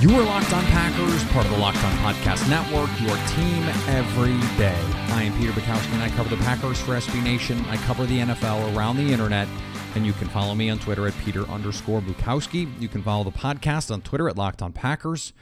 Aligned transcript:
You 0.00 0.16
are 0.16 0.24
Locked 0.24 0.54
On 0.54 0.64
Packers, 0.64 1.22
part 1.24 1.44
of 1.44 1.52
the 1.52 1.58
Locked 1.58 1.84
On 1.84 1.92
Podcast 1.98 2.48
Network, 2.48 2.88
your 3.02 3.18
team 3.36 3.62
every 3.86 4.32
day. 4.56 4.80
I 5.12 5.24
am 5.24 5.38
Peter 5.38 5.52
Bukowski, 5.52 5.92
and 5.92 6.02
I 6.02 6.08
cover 6.08 6.34
the 6.34 6.42
Packers 6.42 6.80
for 6.80 6.92
SB 6.92 7.22
Nation. 7.22 7.62
I 7.66 7.76
cover 7.76 8.06
the 8.06 8.20
NFL 8.20 8.74
around 8.74 8.96
the 8.96 9.12
internet, 9.12 9.46
and 9.94 10.06
you 10.06 10.14
can 10.14 10.26
follow 10.28 10.54
me 10.54 10.70
on 10.70 10.78
Twitter 10.78 11.06
at 11.06 11.12
Peter 11.18 11.42
underscore 11.48 12.00
Bukowski. 12.00 12.80
You 12.80 12.88
can 12.88 13.02
follow 13.02 13.24
the 13.24 13.30
podcast 13.30 13.92
on 13.92 14.00
Twitter 14.00 14.26
at 14.30 14.38
Locked 14.38 14.62
On 14.62 14.72
Packers. 14.72 15.34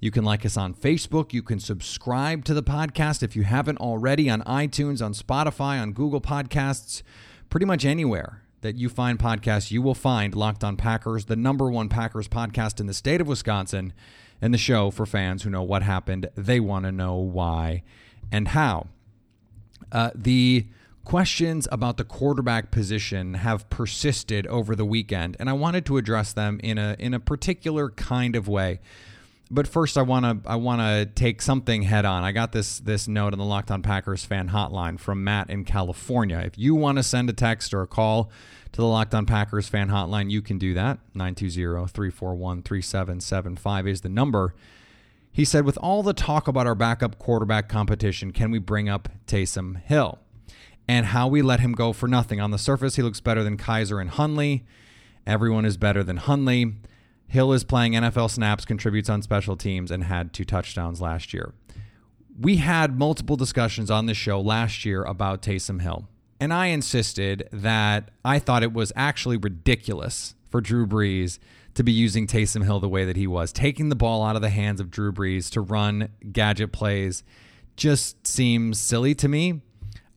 You 0.00 0.10
can 0.10 0.24
like 0.24 0.46
us 0.46 0.56
on 0.56 0.72
Facebook. 0.72 1.34
You 1.34 1.42
can 1.42 1.60
subscribe 1.60 2.46
to 2.46 2.54
the 2.54 2.62
podcast 2.62 3.22
if 3.22 3.36
you 3.36 3.42
haven't 3.42 3.76
already 3.76 4.30
on 4.30 4.40
iTunes, 4.44 5.04
on 5.04 5.12
Spotify, 5.12 5.78
on 5.78 5.92
Google 5.92 6.22
Podcasts, 6.22 7.02
pretty 7.50 7.66
much 7.66 7.84
anywhere 7.84 8.45
that 8.60 8.76
you 8.76 8.88
find 8.88 9.18
podcasts, 9.18 9.70
you 9.70 9.82
will 9.82 9.94
find 9.94 10.34
Locked 10.34 10.64
On 10.64 10.76
Packers, 10.76 11.26
the 11.26 11.36
number 11.36 11.70
one 11.70 11.88
Packers 11.88 12.28
podcast 12.28 12.80
in 12.80 12.86
the 12.86 12.94
state 12.94 13.20
of 13.20 13.28
Wisconsin, 13.28 13.92
and 14.40 14.52
the 14.52 14.58
show 14.58 14.90
for 14.90 15.06
fans 15.06 15.42
who 15.42 15.50
know 15.50 15.62
what 15.62 15.82
happened. 15.82 16.28
They 16.34 16.60
want 16.60 16.84
to 16.84 16.92
know 16.92 17.16
why 17.16 17.82
and 18.30 18.48
how. 18.48 18.88
Uh, 19.92 20.10
the 20.14 20.66
questions 21.04 21.68
about 21.70 21.96
the 21.96 22.04
quarterback 22.04 22.70
position 22.70 23.34
have 23.34 23.68
persisted 23.70 24.46
over 24.48 24.74
the 24.74 24.84
weekend, 24.84 25.36
and 25.38 25.48
I 25.48 25.52
wanted 25.52 25.86
to 25.86 25.96
address 25.96 26.32
them 26.32 26.60
in 26.62 26.78
a 26.78 26.96
in 26.98 27.14
a 27.14 27.20
particular 27.20 27.90
kind 27.90 28.36
of 28.36 28.48
way. 28.48 28.80
But 29.48 29.68
first, 29.68 29.96
I 29.96 30.02
want 30.02 30.44
to 30.44 30.50
I 30.50 30.56
want 30.56 30.80
to 30.80 31.06
take 31.06 31.40
something 31.40 31.82
head 31.82 32.04
on. 32.04 32.24
I 32.24 32.32
got 32.32 32.50
this 32.50 32.80
this 32.80 33.06
note 33.06 33.32
on 33.32 33.38
the 33.38 33.44
Locked 33.44 33.70
On 33.70 33.80
Packers 33.80 34.24
fan 34.24 34.48
hotline 34.48 34.98
from 34.98 35.22
Matt 35.22 35.50
in 35.50 35.64
California. 35.64 36.38
If 36.38 36.58
you 36.58 36.74
want 36.74 36.98
to 36.98 37.04
send 37.04 37.30
a 37.30 37.32
text 37.32 37.72
or 37.72 37.82
a 37.82 37.86
call 37.86 38.28
to 38.72 38.80
the 38.80 38.86
Locked 38.86 39.14
On 39.14 39.24
Packers 39.24 39.68
fan 39.68 39.88
hotline, 39.88 40.30
you 40.30 40.42
can 40.42 40.58
do 40.58 40.74
that. 40.74 40.98
920-341-3775 41.14 43.88
is 43.88 44.00
the 44.00 44.08
number. 44.08 44.52
He 45.30 45.44
said, 45.44 45.64
with 45.64 45.78
all 45.78 46.02
the 46.02 46.12
talk 46.12 46.48
about 46.48 46.66
our 46.66 46.74
backup 46.74 47.16
quarterback 47.18 47.68
competition, 47.68 48.32
can 48.32 48.50
we 48.50 48.58
bring 48.58 48.88
up 48.88 49.08
Taysom 49.26 49.80
Hill? 49.82 50.18
And 50.88 51.06
how 51.06 51.28
we 51.28 51.42
let 51.42 51.60
him 51.60 51.72
go 51.72 51.92
for 51.92 52.08
nothing. 52.08 52.40
On 52.40 52.50
the 52.50 52.58
surface, 52.58 52.96
he 52.96 53.02
looks 53.02 53.20
better 53.20 53.44
than 53.44 53.56
Kizer 53.56 54.00
and 54.00 54.10
Hundley. 54.10 54.64
Everyone 55.26 55.64
is 55.64 55.76
better 55.76 56.02
than 56.02 56.16
Hundley. 56.16 56.74
Hill 57.28 57.52
is 57.52 57.64
playing 57.64 57.92
NFL 57.92 58.30
snaps, 58.30 58.64
contributes 58.64 59.08
on 59.08 59.22
special 59.22 59.56
teams, 59.56 59.90
and 59.90 60.04
had 60.04 60.32
two 60.32 60.44
touchdowns 60.44 61.00
last 61.00 61.34
year. 61.34 61.54
We 62.38 62.56
had 62.56 62.98
multiple 62.98 63.36
discussions 63.36 63.90
on 63.90 64.06
this 64.06 64.16
show 64.16 64.40
last 64.40 64.84
year 64.84 65.02
about 65.02 65.42
Taysom 65.42 65.80
Hill. 65.80 66.08
And 66.38 66.52
I 66.52 66.66
insisted 66.66 67.48
that 67.50 68.10
I 68.24 68.38
thought 68.38 68.62
it 68.62 68.72
was 68.72 68.92
actually 68.94 69.38
ridiculous 69.38 70.34
for 70.50 70.60
Drew 70.60 70.86
Brees 70.86 71.38
to 71.74 71.82
be 71.82 71.92
using 71.92 72.26
Taysom 72.26 72.64
Hill 72.64 72.80
the 72.80 72.88
way 72.88 73.04
that 73.04 73.16
he 73.16 73.26
was. 73.26 73.52
Taking 73.52 73.88
the 73.88 73.96
ball 73.96 74.22
out 74.22 74.36
of 74.36 74.42
the 74.42 74.50
hands 74.50 74.80
of 74.80 74.90
Drew 74.90 75.12
Brees 75.12 75.50
to 75.52 75.60
run 75.60 76.10
gadget 76.32 76.72
plays 76.72 77.22
just 77.76 78.26
seems 78.26 78.80
silly 78.80 79.14
to 79.14 79.28
me, 79.28 79.62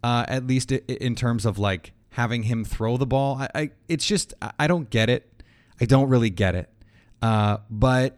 uh, 0.03 0.25
at 0.27 0.47
least 0.47 0.71
in 0.71 1.15
terms 1.15 1.45
of 1.45 1.57
like 1.59 1.93
having 2.11 2.43
him 2.43 2.63
throw 2.63 2.97
the 2.97 3.05
ball. 3.05 3.37
I, 3.37 3.49
I, 3.55 3.71
it's 3.87 4.05
just, 4.05 4.33
I 4.57 4.67
don't 4.67 4.89
get 4.89 5.09
it. 5.09 5.43
I 5.81 5.85
don't 5.85 6.09
really 6.09 6.29
get 6.29 6.55
it. 6.55 6.69
Uh, 7.21 7.57
but 7.69 8.17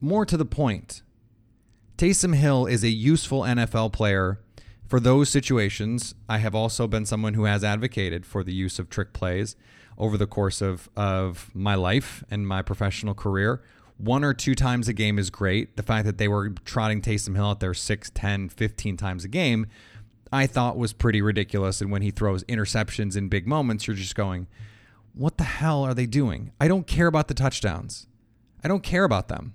more 0.00 0.26
to 0.26 0.36
the 0.36 0.44
point, 0.44 1.02
Taysom 1.96 2.34
Hill 2.34 2.66
is 2.66 2.84
a 2.84 2.90
useful 2.90 3.40
NFL 3.40 3.92
player 3.92 4.40
for 4.86 5.00
those 5.00 5.28
situations. 5.28 6.14
I 6.28 6.38
have 6.38 6.54
also 6.54 6.86
been 6.86 7.06
someone 7.06 7.34
who 7.34 7.44
has 7.44 7.64
advocated 7.64 8.26
for 8.26 8.44
the 8.44 8.52
use 8.52 8.78
of 8.78 8.90
trick 8.90 9.12
plays 9.12 9.56
over 9.98 10.18
the 10.18 10.26
course 10.26 10.60
of, 10.60 10.88
of 10.96 11.50
my 11.54 11.74
life 11.74 12.22
and 12.30 12.46
my 12.46 12.62
professional 12.62 13.14
career. 13.14 13.62
One 13.96 14.24
or 14.24 14.34
two 14.34 14.54
times 14.54 14.88
a 14.88 14.92
game 14.92 15.18
is 15.18 15.30
great. 15.30 15.76
The 15.76 15.82
fact 15.82 16.04
that 16.04 16.18
they 16.18 16.28
were 16.28 16.50
trotting 16.50 17.00
Taysom 17.00 17.34
Hill 17.34 17.46
out 17.46 17.60
there 17.60 17.72
6, 17.72 18.10
10, 18.14 18.50
15 18.50 18.96
times 18.98 19.24
a 19.24 19.28
game, 19.28 19.66
I 20.30 20.46
thought 20.46 20.76
was 20.76 20.92
pretty 20.92 21.22
ridiculous. 21.22 21.80
And 21.80 21.90
when 21.90 22.02
he 22.02 22.10
throws 22.10 22.44
interceptions 22.44 23.16
in 23.16 23.28
big 23.28 23.46
moments, 23.46 23.86
you're 23.86 23.96
just 23.96 24.14
going, 24.14 24.48
what 25.14 25.38
the 25.38 25.44
hell 25.44 25.82
are 25.82 25.94
they 25.94 26.04
doing? 26.04 26.52
I 26.60 26.68
don't 26.68 26.86
care 26.86 27.06
about 27.06 27.28
the 27.28 27.34
touchdowns. 27.34 28.06
I 28.66 28.68
don't 28.68 28.82
care 28.82 29.04
about 29.04 29.28
them. 29.28 29.54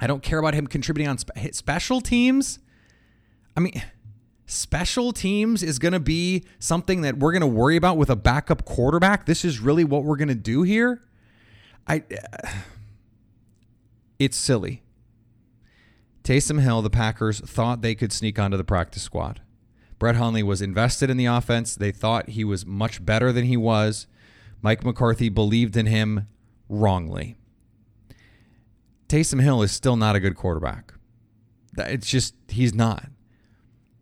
I 0.00 0.06
don't 0.06 0.22
care 0.22 0.38
about 0.38 0.54
him 0.54 0.66
contributing 0.66 1.06
on 1.06 1.18
spe- 1.18 1.52
special 1.52 2.00
teams. 2.00 2.60
I 3.54 3.60
mean, 3.60 3.82
special 4.46 5.12
teams 5.12 5.62
is 5.62 5.78
going 5.78 5.92
to 5.92 6.00
be 6.00 6.44
something 6.58 7.02
that 7.02 7.18
we're 7.18 7.32
going 7.32 7.42
to 7.42 7.46
worry 7.46 7.76
about 7.76 7.98
with 7.98 8.08
a 8.08 8.16
backup 8.16 8.64
quarterback. 8.64 9.26
This 9.26 9.44
is 9.44 9.60
really 9.60 9.84
what 9.84 10.04
we're 10.04 10.16
going 10.16 10.28
to 10.28 10.34
do 10.34 10.62
here. 10.62 11.02
I 11.86 12.04
uh, 12.10 12.48
it's 14.18 14.38
silly. 14.38 14.82
Taysom 16.24 16.62
Hill, 16.62 16.80
the 16.80 16.88
Packers 16.88 17.40
thought 17.40 17.82
they 17.82 17.94
could 17.94 18.14
sneak 18.14 18.38
onto 18.38 18.56
the 18.56 18.64
practice 18.64 19.02
squad. 19.02 19.42
Brett 19.98 20.16
Hundley 20.16 20.42
was 20.42 20.62
invested 20.62 21.10
in 21.10 21.18
the 21.18 21.26
offense. 21.26 21.74
They 21.76 21.92
thought 21.92 22.30
he 22.30 22.44
was 22.44 22.64
much 22.64 23.04
better 23.04 23.30
than 23.30 23.44
he 23.44 23.58
was. 23.58 24.06
Mike 24.62 24.86
McCarthy 24.86 25.28
believed 25.28 25.76
in 25.76 25.84
him 25.84 26.28
wrongly. 26.70 27.36
Taysom 29.12 29.42
Hill 29.42 29.60
is 29.60 29.70
still 29.70 29.96
not 29.96 30.16
a 30.16 30.20
good 30.20 30.36
quarterback. 30.36 30.94
It's 31.76 32.08
just, 32.08 32.34
he's 32.48 32.72
not. 32.72 33.10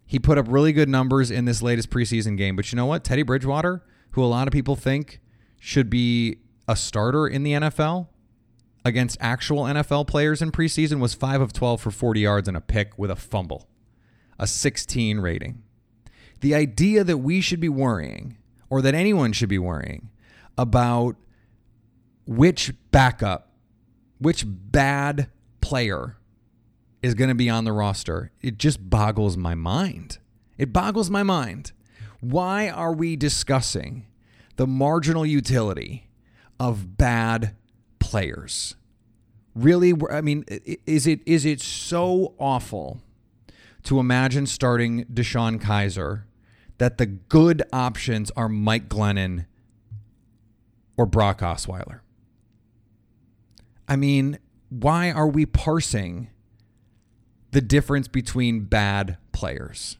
He 0.06 0.20
put 0.20 0.38
up 0.38 0.46
really 0.48 0.72
good 0.72 0.88
numbers 0.88 1.32
in 1.32 1.46
this 1.46 1.62
latest 1.62 1.90
preseason 1.90 2.36
game. 2.36 2.54
But 2.54 2.70
you 2.70 2.76
know 2.76 2.86
what? 2.86 3.02
Teddy 3.02 3.24
Bridgewater, 3.24 3.82
who 4.12 4.22
a 4.22 4.26
lot 4.26 4.46
of 4.46 4.52
people 4.52 4.76
think 4.76 5.20
should 5.58 5.90
be 5.90 6.38
a 6.68 6.76
starter 6.76 7.26
in 7.26 7.42
the 7.42 7.54
NFL 7.54 8.06
against 8.84 9.16
actual 9.20 9.64
NFL 9.64 10.06
players 10.06 10.40
in 10.40 10.52
preseason, 10.52 11.00
was 11.00 11.12
5 11.12 11.40
of 11.40 11.52
12 11.52 11.80
for 11.80 11.90
40 11.90 12.20
yards 12.20 12.46
and 12.46 12.56
a 12.56 12.60
pick 12.60 12.96
with 12.96 13.10
a 13.10 13.16
fumble, 13.16 13.68
a 14.38 14.46
16 14.46 15.18
rating. 15.18 15.64
The 16.40 16.54
idea 16.54 17.02
that 17.02 17.18
we 17.18 17.40
should 17.40 17.58
be 17.58 17.68
worrying, 17.68 18.36
or 18.68 18.80
that 18.82 18.94
anyone 18.94 19.32
should 19.32 19.48
be 19.48 19.58
worrying, 19.58 20.10
about 20.56 21.16
which 22.26 22.72
backup, 22.92 23.49
which 24.20 24.44
bad 24.46 25.28
player 25.60 26.16
is 27.02 27.14
going 27.14 27.28
to 27.28 27.34
be 27.34 27.50
on 27.50 27.64
the 27.64 27.72
roster, 27.72 28.30
it 28.42 28.58
just 28.58 28.90
boggles 28.90 29.36
my 29.36 29.54
mind. 29.54 30.18
It 30.58 30.72
boggles 30.72 31.10
my 31.10 31.22
mind. 31.22 31.72
Why 32.20 32.68
are 32.68 32.92
we 32.92 33.16
discussing 33.16 34.06
the 34.56 34.66
marginal 34.66 35.24
utility 35.24 36.08
of 36.58 36.98
bad 36.98 37.56
players? 37.98 38.76
Really, 39.54 39.94
I 40.10 40.20
mean, 40.20 40.44
is 40.86 41.06
it 41.06 41.20
is 41.26 41.44
it 41.46 41.60
so 41.60 42.34
awful 42.38 43.00
to 43.84 43.98
imagine 43.98 44.46
starting 44.46 45.06
DeShone 45.06 45.60
Kizer 45.60 46.24
that 46.76 46.98
the 46.98 47.06
good 47.06 47.62
options 47.72 48.30
are 48.36 48.48
Mike 48.48 48.88
Glennon 48.88 49.46
or 50.96 51.06
Brock 51.06 51.40
Osweiler? 51.40 52.00
I 53.90 53.96
mean, 53.96 54.38
why 54.70 55.10
are 55.10 55.28
we 55.28 55.44
parsing 55.44 56.30
the 57.50 57.60
difference 57.60 58.08
between 58.08 58.64
bad 58.64 59.16
players. 59.32 59.96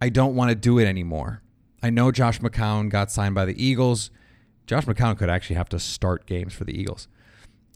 I 0.00 0.08
don't 0.08 0.34
want 0.34 0.50
to 0.50 0.54
do 0.54 0.78
it 0.78 0.86
anymore. 0.86 1.42
I 1.82 1.90
know 1.90 2.10
Josh 2.10 2.40
McCown 2.40 2.88
got 2.88 3.10
signed 3.10 3.34
by 3.34 3.44
the 3.44 3.62
Eagles. 3.62 4.10
Josh 4.66 4.84
McCown 4.84 5.16
could 5.16 5.30
actually 5.30 5.56
have 5.56 5.68
to 5.70 5.78
start 5.78 6.26
games 6.26 6.52
for 6.52 6.64
the 6.64 6.78
Eagles. 6.78 7.08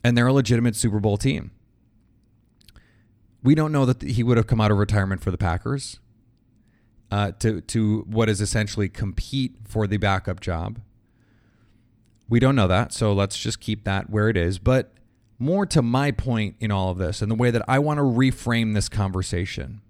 And 0.04 0.16
they're 0.16 0.26
a 0.26 0.32
legitimate 0.32 0.76
Super 0.76 1.00
Bowl 1.00 1.16
team. 1.16 1.50
We 3.42 3.54
don't 3.54 3.72
know 3.72 3.84
that 3.86 4.02
he 4.02 4.22
would 4.22 4.36
have 4.36 4.46
come 4.46 4.60
out 4.60 4.70
of 4.70 4.78
retirement 4.78 5.22
for 5.22 5.31
the 5.31 5.38
Packers 5.38 6.00
uh, 7.10 7.32
to 7.38 7.60
to 7.62 8.04
what 8.08 8.28
is 8.28 8.40
essentially 8.40 8.88
compete 8.88 9.54
for 9.66 9.86
the 9.86 9.96
backup 9.96 10.40
job. 10.40 10.81
We 12.28 12.40
don't 12.40 12.56
know 12.56 12.69
that, 12.69 12.92
so 12.92 13.12
let's 13.12 13.38
just 13.38 13.60
keep 13.60 13.84
that 13.84 14.10
where 14.10 14.28
it 14.28 14.36
is. 14.36 14.58
But 14.58 14.92
more 15.38 15.64
to 15.66 15.82
my 15.82 16.10
point 16.10 16.56
in 16.60 16.70
all 16.70 16.90
of 16.90 16.98
this, 16.98 17.22
and 17.22 17.30
the 17.30 17.36
way 17.36 17.50
that 17.50 17.62
I 17.66 17.78
want 17.78 17.98
to 17.98 18.02
reframe 18.02 18.75
this 18.75 18.88
conversation, 18.88 19.80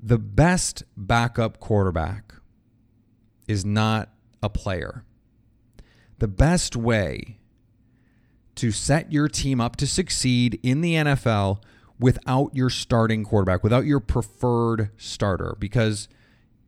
the 0.00 0.18
best 0.18 0.84
backup 0.96 1.58
quarterback 1.60 2.34
is 3.48 3.64
not 3.64 4.10
a 4.42 4.48
player. 4.48 5.04
The 6.18 6.28
best 6.28 6.76
way 6.76 7.38
to 8.56 8.70
set 8.70 9.10
your 9.10 9.28
team 9.28 9.60
up 9.60 9.76
to 9.76 9.86
succeed 9.86 10.60
in 10.62 10.80
the 10.80 10.94
NFL 10.94 11.62
without 11.98 12.54
your 12.54 12.70
starting 12.70 13.24
quarterback, 13.24 13.64
without 13.64 13.86
your 13.86 14.00
preferred 14.00 14.90
starter. 14.96 15.56
Because, 15.58 16.08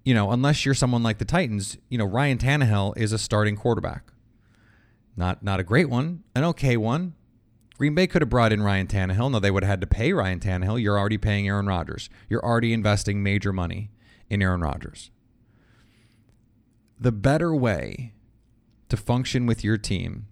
you 0.04 0.14
know, 0.14 0.32
unless 0.32 0.64
you're 0.64 0.74
someone 0.74 1.02
like 1.02 1.18
the 1.18 1.24
Titans, 1.24 1.78
you 1.88 1.98
know, 1.98 2.04
Ryan 2.04 2.38
Tannehill 2.38 2.96
is 2.96 3.12
a 3.12 3.18
starting 3.18 3.56
quarterback. 3.56 4.12
Not 5.16 5.42
not 5.42 5.60
a 5.60 5.64
great 5.64 5.88
one, 5.88 6.24
an 6.34 6.44
okay 6.44 6.76
one. 6.76 7.14
Green 7.78 7.94
Bay 7.94 8.06
could 8.06 8.22
have 8.22 8.30
brought 8.30 8.52
in 8.52 8.62
Ryan 8.62 8.86
Tannehill. 8.86 9.30
No, 9.30 9.38
they 9.38 9.50
would 9.50 9.62
have 9.62 9.70
had 9.70 9.80
to 9.82 9.86
pay 9.86 10.12
Ryan 10.12 10.40
Tannehill. 10.40 10.80
You're 10.80 10.98
already 10.98 11.18
paying 11.18 11.46
Aaron 11.46 11.66
Rodgers. 11.66 12.08
You're 12.28 12.44
already 12.44 12.72
investing 12.72 13.22
major 13.22 13.52
money 13.52 13.90
in 14.30 14.42
Aaron 14.42 14.62
Rodgers. 14.62 15.10
The 16.98 17.12
better 17.12 17.54
way 17.54 18.14
to 18.88 18.96
function 18.96 19.46
with 19.46 19.62
your 19.62 19.76
team, 19.76 20.26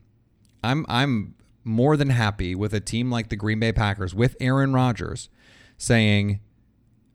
I'm 0.63 0.87
I'm 0.89 1.35
more 1.65 1.97
than 1.97 2.11
happy 2.11 2.55
with 2.55 2.75
a 2.75 2.81
team 2.81 3.11
like 3.11 3.29
the 3.29 3.37
Green 3.37 3.61
Bay 3.61 3.73
Packers 3.73 4.15
with 4.15 4.37
Aaron 4.41 4.73
Rodgers 4.73 5.29
saying 5.79 6.41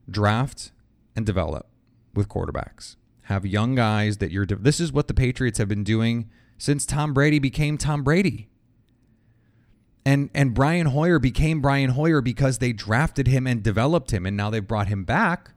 draft 0.09 0.71
and 1.15 1.25
develop 1.25 1.67
with 2.13 2.27
quarterbacks. 2.27 2.95
Have 3.23 3.45
young 3.45 3.75
guys 3.75 4.17
that 4.17 4.31
you're. 4.31 4.45
This 4.45 4.79
is 4.79 4.91
what 4.91 5.07
the 5.07 5.13
Patriots 5.13 5.59
have 5.59 5.67
been 5.67 5.83
doing 5.83 6.29
since 6.59 6.85
Tom 6.85 7.15
Brady 7.15 7.39
became 7.39 7.79
Tom 7.79 8.03
Brady. 8.03 8.49
And 10.05 10.29
and 10.35 10.53
Brian 10.53 10.87
Hoyer 10.87 11.17
became 11.17 11.59
Brian 11.59 11.91
Hoyer 11.91 12.21
because 12.21 12.59
they 12.59 12.71
drafted 12.71 13.27
him 13.27 13.47
and 13.47 13.63
developed 13.63 14.11
him, 14.11 14.27
and 14.27 14.37
now 14.37 14.51
they've 14.51 14.65
brought 14.65 14.87
him 14.87 15.03
back, 15.03 15.51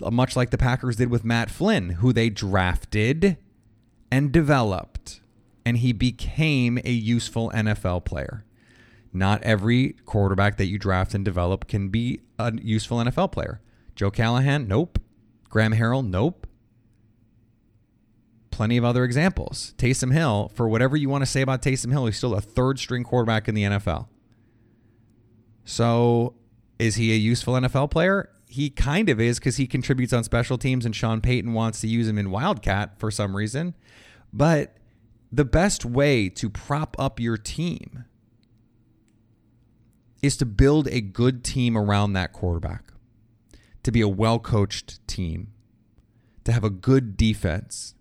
uh, 0.00 0.12
much 0.12 0.36
like 0.36 0.50
the 0.50 0.58
Packers 0.58 0.96
did 0.96 1.10
with 1.10 1.24
Matt 1.24 1.50
Flynn, 1.50 1.90
who 1.90 2.12
they 2.12 2.30
drafted 2.30 3.36
and 4.12 4.30
developed 4.30 5.20
and 5.64 5.78
he 5.78 5.92
became 5.92 6.78
a 6.84 6.90
useful 6.90 7.50
NFL 7.54 8.04
player. 8.04 8.44
Not 9.12 9.42
every 9.42 9.94
quarterback 10.04 10.56
that 10.56 10.66
you 10.66 10.78
draft 10.78 11.14
and 11.14 11.24
develop 11.24 11.68
can 11.68 11.88
be 11.88 12.20
a 12.38 12.52
useful 12.60 12.98
NFL 12.98 13.32
player. 13.32 13.60
Joe 13.94 14.10
Callahan, 14.10 14.66
nope. 14.66 14.98
Graham 15.48 15.72
Harrell, 15.72 16.06
nope. 16.06 16.46
Plenty 18.54 18.76
of 18.76 18.84
other 18.84 19.02
examples. 19.02 19.74
Taysom 19.78 20.12
Hill, 20.12 20.52
for 20.54 20.68
whatever 20.68 20.96
you 20.96 21.08
want 21.08 21.22
to 21.22 21.26
say 21.26 21.42
about 21.42 21.60
Taysom 21.60 21.90
Hill, 21.90 22.06
he's 22.06 22.16
still 22.16 22.36
a 22.36 22.40
third 22.40 22.78
string 22.78 23.02
quarterback 23.02 23.48
in 23.48 23.56
the 23.56 23.64
NFL. 23.64 24.06
So, 25.64 26.36
is 26.78 26.94
he 26.94 27.10
a 27.12 27.16
useful 27.16 27.54
NFL 27.54 27.90
player? 27.90 28.30
He 28.46 28.70
kind 28.70 29.08
of 29.08 29.20
is 29.20 29.40
because 29.40 29.56
he 29.56 29.66
contributes 29.66 30.12
on 30.12 30.22
special 30.22 30.56
teams, 30.56 30.86
and 30.86 30.94
Sean 30.94 31.20
Payton 31.20 31.52
wants 31.52 31.80
to 31.80 31.88
use 31.88 32.06
him 32.06 32.16
in 32.16 32.30
Wildcat 32.30 32.96
for 33.00 33.10
some 33.10 33.34
reason. 33.34 33.74
But 34.32 34.76
the 35.32 35.44
best 35.44 35.84
way 35.84 36.28
to 36.28 36.48
prop 36.48 36.94
up 36.96 37.18
your 37.18 37.36
team 37.36 38.04
is 40.22 40.36
to 40.36 40.46
build 40.46 40.86
a 40.92 41.00
good 41.00 41.42
team 41.42 41.76
around 41.76 42.12
that 42.12 42.32
quarterback, 42.32 42.92
to 43.82 43.90
be 43.90 44.00
a 44.00 44.06
well 44.06 44.38
coached 44.38 45.04
team, 45.08 45.48
to 46.44 46.52
have 46.52 46.62
a 46.62 46.70
good 46.70 47.16
defense, 47.16 47.93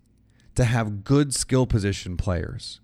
to 0.55 0.65
have 0.65 1.03
good 1.03 1.33
skill 1.33 1.65
position 1.65 2.17
players. 2.17 2.79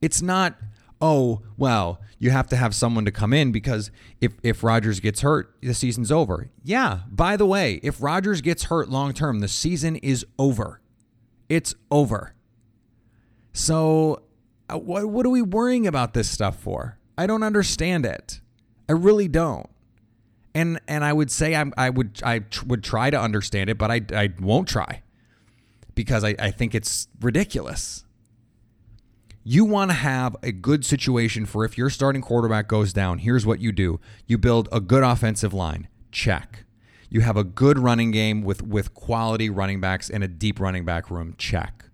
It's 0.00 0.20
not, 0.20 0.56
oh, 1.00 1.42
well, 1.56 2.00
you 2.18 2.30
have 2.30 2.48
to 2.48 2.56
have 2.56 2.74
someone 2.74 3.04
to 3.04 3.10
come 3.10 3.32
in 3.32 3.52
because 3.52 3.90
if, 4.20 4.32
if 4.42 4.62
Rodgers 4.62 5.00
gets 5.00 5.20
hurt, 5.20 5.56
the 5.62 5.74
season's 5.74 6.10
over. 6.10 6.50
Yeah, 6.64 7.00
by 7.10 7.36
the 7.36 7.46
way, 7.46 7.80
if 7.82 8.02
Rodgers 8.02 8.40
gets 8.40 8.64
hurt 8.64 8.88
long 8.88 9.12
term, 9.12 9.40
the 9.40 9.48
season 9.48 9.96
is 9.96 10.24
over. 10.38 10.80
It's 11.48 11.74
over. 11.90 12.34
So, 13.52 14.22
uh, 14.68 14.78
what, 14.78 15.06
what 15.06 15.24
are 15.24 15.30
we 15.30 15.42
worrying 15.42 15.86
about 15.86 16.12
this 16.12 16.28
stuff 16.28 16.58
for? 16.58 16.98
I 17.16 17.26
don't 17.26 17.42
understand 17.42 18.04
it. 18.04 18.40
I 18.88 18.92
really 18.92 19.28
don't. 19.28 19.68
And 20.54 20.80
and 20.88 21.04
I 21.04 21.12
would 21.12 21.30
say 21.30 21.54
I'm, 21.54 21.74
I 21.76 21.90
would 21.90 22.20
I 22.24 22.42
would 22.66 22.82
try 22.82 23.10
to 23.10 23.20
understand 23.20 23.68
it, 23.68 23.76
but 23.76 23.90
I, 23.90 24.00
I 24.14 24.32
won't 24.40 24.68
try 24.68 25.02
because 25.96 26.22
I, 26.22 26.36
I 26.38 26.52
think 26.52 26.76
it's 26.76 27.08
ridiculous. 27.20 28.04
You 29.42 29.64
want 29.64 29.90
to 29.90 29.96
have 29.96 30.36
a 30.44 30.52
good 30.52 30.84
situation 30.84 31.44
for 31.46 31.64
if 31.64 31.76
your 31.76 31.90
starting 31.90 32.22
quarterback 32.22 32.68
goes 32.68 32.92
down. 32.92 33.18
Here's 33.18 33.44
what 33.44 33.58
you 33.58 33.72
do 33.72 33.98
you 34.26 34.38
build 34.38 34.68
a 34.70 34.78
good 34.78 35.02
offensive 35.02 35.52
line. 35.52 35.88
Check. 36.12 36.64
You 37.10 37.22
have 37.22 37.36
a 37.36 37.44
good 37.44 37.78
running 37.78 38.12
game 38.12 38.42
with, 38.42 38.62
with 38.62 38.94
quality 38.94 39.50
running 39.50 39.80
backs 39.80 40.08
and 40.08 40.22
a 40.22 40.28
deep 40.28 40.60
running 40.60 40.84
back 40.84 41.10
room. 41.10 41.34
Check 41.38 41.86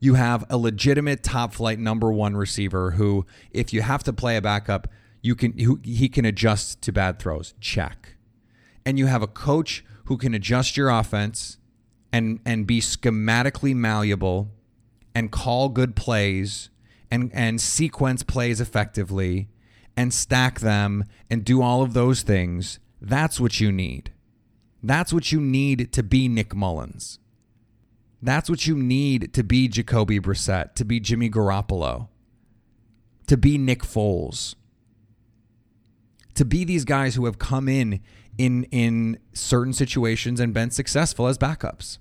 you 0.00 0.14
have 0.14 0.44
a 0.48 0.56
legitimate 0.56 1.22
top 1.22 1.52
flight 1.52 1.78
number 1.78 2.10
one 2.10 2.34
receiver 2.34 2.92
who, 2.92 3.26
if 3.52 3.72
you 3.72 3.82
have 3.82 4.02
to 4.04 4.12
play 4.12 4.36
a 4.36 4.42
backup, 4.42 4.88
you 5.22 5.34
can 5.34 5.52
he 5.84 6.08
can 6.08 6.24
adjust 6.24 6.80
to 6.82 6.92
bad 6.92 7.18
throws. 7.18 7.54
Check. 7.60 8.16
And 8.86 8.98
you 8.98 9.06
have 9.06 9.22
a 9.22 9.26
coach 9.26 9.84
who 10.06 10.16
can 10.16 10.32
adjust 10.32 10.78
your 10.78 10.88
offense 10.88 11.58
and 12.12 12.40
and 12.44 12.66
be 12.66 12.80
schematically 12.80 13.74
malleable 13.74 14.50
and 15.14 15.30
call 15.30 15.68
good 15.68 15.96
plays 15.96 16.70
and 17.10 17.30
and 17.34 17.60
sequence 17.60 18.22
plays 18.22 18.60
effectively 18.60 19.48
and 19.96 20.14
stack 20.14 20.60
them 20.60 21.04
and 21.28 21.44
do 21.44 21.62
all 21.62 21.82
of 21.82 21.92
those 21.92 22.22
things. 22.22 22.78
That's 23.00 23.40
what 23.40 23.60
you 23.60 23.72
need. 23.72 24.12
That's 24.82 25.12
what 25.12 25.30
you 25.30 25.40
need 25.40 25.92
to 25.92 26.02
be 26.02 26.28
Nick 26.28 26.50
Mullens 26.50 27.18
That's 28.22 28.48
what 28.48 28.66
you 28.66 28.76
need 28.76 29.32
to 29.34 29.42
be 29.42 29.68
Jacoby 29.68 30.20
Brissett, 30.20 30.74
to 30.74 30.84
be 30.84 31.00
Jimmy 31.00 31.28
Garoppolo, 31.28 32.08
to 33.26 33.36
be 33.36 33.58
Nick 33.58 33.82
Foles, 33.82 34.54
to 36.34 36.44
be 36.44 36.64
these 36.64 36.84
guys 36.84 37.14
who 37.14 37.26
have 37.26 37.38
come 37.38 37.68
in 37.68 38.00
in 38.38 38.64
in 38.64 39.18
certain 39.32 39.72
situations 39.72 40.40
and 40.40 40.54
been 40.54 40.70
successful 40.70 41.26
as 41.26 41.38
backups. 41.38 41.98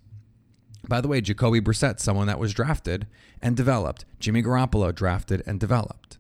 By 0.88 1.02
the 1.02 1.08
way, 1.08 1.22
Jacoby 1.22 1.60
Brissett, 1.60 2.00
someone 2.00 2.28
that 2.28 2.40
was 2.40 2.54
drafted 2.54 3.08
and 3.42 3.56
developed. 3.56 4.06
Jimmy 4.20 4.42
Garoppolo 4.42 4.94
drafted 4.94 5.44
and 5.46 5.60
developed. 5.60 6.18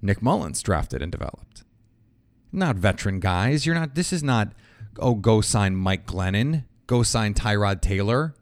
Nick 0.00 0.20
Mullens 0.20 0.62
drafted 0.62 1.00
and 1.00 1.12
developed. 1.12 1.64
Not 2.50 2.76
veteran 2.76 3.20
guys. 3.20 3.64
You're 3.64 3.76
not. 3.76 3.94
This 3.94 4.12
is 4.12 4.22
not. 4.22 4.52
Oh, 4.98 5.14
go 5.14 5.40
sign 5.40 5.76
Mike 5.76 6.06
Glennon 6.06 6.64
go 6.92 7.02
sign 7.02 7.32
Tyrod 7.32 7.80
Taylor, 7.80 8.34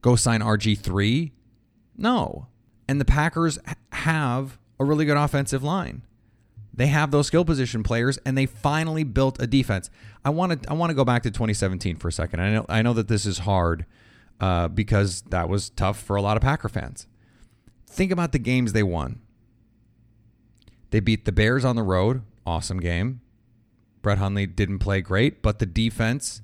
go 0.00 0.16
sign 0.16 0.40
RG3. 0.40 1.32
No. 1.96 2.48
And 2.88 2.98
the 2.98 3.04
Packers 3.04 3.58
have 3.92 4.58
a 4.80 4.84
really 4.84 5.04
good 5.04 5.18
offensive 5.18 5.62
line. 5.62 6.02
They 6.76 6.88
have 6.88 7.10
those 7.10 7.28
skill 7.28 7.44
position 7.44 7.82
players, 7.82 8.18
and 8.26 8.36
they 8.36 8.46
finally 8.46 9.04
built 9.04 9.40
a 9.40 9.46
defense. 9.46 9.90
I 10.24 10.30
want 10.30 10.62
to 10.62 10.70
I 10.70 10.74
want 10.74 10.90
to 10.90 10.94
go 10.94 11.04
back 11.04 11.22
to 11.22 11.30
2017 11.30 11.96
for 11.96 12.08
a 12.08 12.12
second. 12.12 12.40
I 12.40 12.52
know 12.52 12.66
I 12.68 12.82
know 12.82 12.92
that 12.94 13.08
this 13.08 13.26
is 13.26 13.38
hard 13.38 13.86
uh, 14.40 14.68
because 14.68 15.22
that 15.22 15.48
was 15.48 15.70
tough 15.70 16.00
for 16.00 16.16
a 16.16 16.22
lot 16.22 16.36
of 16.36 16.42
Packer 16.42 16.68
fans. 16.68 17.06
Think 17.86 18.10
about 18.10 18.32
the 18.32 18.38
games 18.38 18.72
they 18.72 18.82
won. 18.82 19.20
They 20.90 21.00
beat 21.00 21.24
the 21.24 21.32
Bears 21.32 21.64
on 21.64 21.76
the 21.76 21.82
road, 21.82 22.22
awesome 22.44 22.80
game. 22.80 23.20
Brett 24.02 24.18
Hundley 24.18 24.46
didn't 24.46 24.80
play 24.80 25.00
great, 25.00 25.42
but 25.42 25.60
the 25.60 25.66
defense 25.66 26.42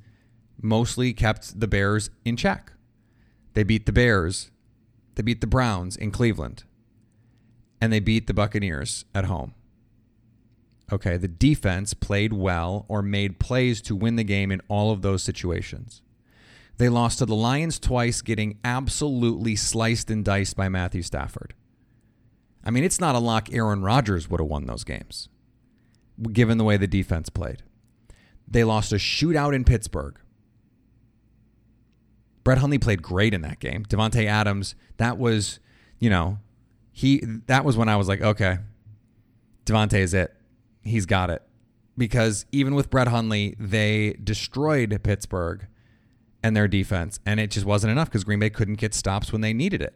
mostly 0.63 1.13
kept 1.13 1.59
the 1.59 1.69
Bears 1.69 2.11
in 2.25 2.37
check. 2.37 2.73
They 3.55 3.65
beat 3.65 3.87
the 3.87 3.93
Bears, 3.93 4.51
they 5.17 5.23
beat 5.23 5.41
the 5.41 5.47
Browns 5.47 5.97
in 5.97 6.11
Cleveland, 6.13 6.65
and 7.81 7.93
they 7.93 8.01
beat 8.01 8.29
the 8.29 8.35
Buccaneers 8.35 9.05
at 9.15 9.25
home. 9.25 9.55
Okay, 10.93 11.17
the 11.17 11.29
defense 11.29 11.95
played 11.95 12.33
well 12.33 12.85
or 12.89 13.03
made 13.03 13.39
plays 13.39 13.81
to 13.83 13.95
win 13.95 14.17
the 14.17 14.25
game 14.25 14.51
in 14.51 14.61
all 14.69 14.91
of 14.91 15.03
those 15.03 15.23
situations. 15.23 16.03
They 16.79 16.89
lost 16.89 17.19
to 17.19 17.27
the 17.27 17.35
Lions 17.35 17.79
twice, 17.79 18.23
getting 18.23 18.59
absolutely 18.65 19.55
sliced 19.55 20.11
and 20.11 20.25
diced 20.25 20.57
by 20.57 20.69
Matthew 20.69 21.03
Stafford. 21.03 21.55
I 22.65 22.71
mean, 22.71 22.85
it's 22.85 23.01
not 23.01 23.15
a 23.15 23.19
lock 23.19 23.53
Aaron 23.53 23.83
Rodgers 23.83 24.29
would 24.29 24.41
have 24.41 24.49
won 24.49 24.67
those 24.67 24.85
games, 24.85 25.29
given 26.33 26.59
the 26.59 26.65
way 26.65 26.77
the 26.77 26.87
defense 26.87 27.29
played. 27.29 27.63
They 28.49 28.65
lost 28.65 28.93
a 28.93 28.97
shootout 28.97 29.55
in 29.55 29.65
Pittsburgh 29.65 30.19
Brett 32.45 32.59
Hundley 32.59 32.79
played 32.79 33.03
great 33.03 33.35
in 33.35 33.43
that 33.43 33.61
game. 33.61 33.85
Davante 33.85 34.25
Adams, 34.27 34.75
that 34.97 35.19
was, 35.19 35.61
you 35.99 36.11
know, 36.11 36.39
he 36.93 37.23
that 37.47 37.65
was 37.65 37.77
when 37.77 37.89
I 37.89 37.97
was 37.97 38.09
like, 38.09 38.21
okay, 38.21 38.59
Davante 39.67 39.99
is 39.99 40.15
it. 40.15 40.35
He's 40.83 41.07
got 41.07 41.31
it. 41.31 41.43
Because 41.97 42.47
even 42.53 42.75
with 42.75 42.91
Brett 42.91 43.09
Hundley, 43.09 43.55
they 43.59 44.17
destroyed 44.23 44.99
Pittsburgh 45.03 45.67
and 46.43 46.57
their 46.57 46.69
defense, 46.69 47.21
and 47.27 47.39
it 47.39 47.51
just 47.51 47.67
wasn't 47.67 47.91
enough 47.91 48.09
because 48.09 48.25
Green 48.25 48.39
Bay 48.39 48.51
couldn't 48.51 48.79
get 48.79 48.95
stops 48.95 49.33
when 49.33 49.43
they 49.43 49.53
needed 49.53 49.83
it. 49.83 49.95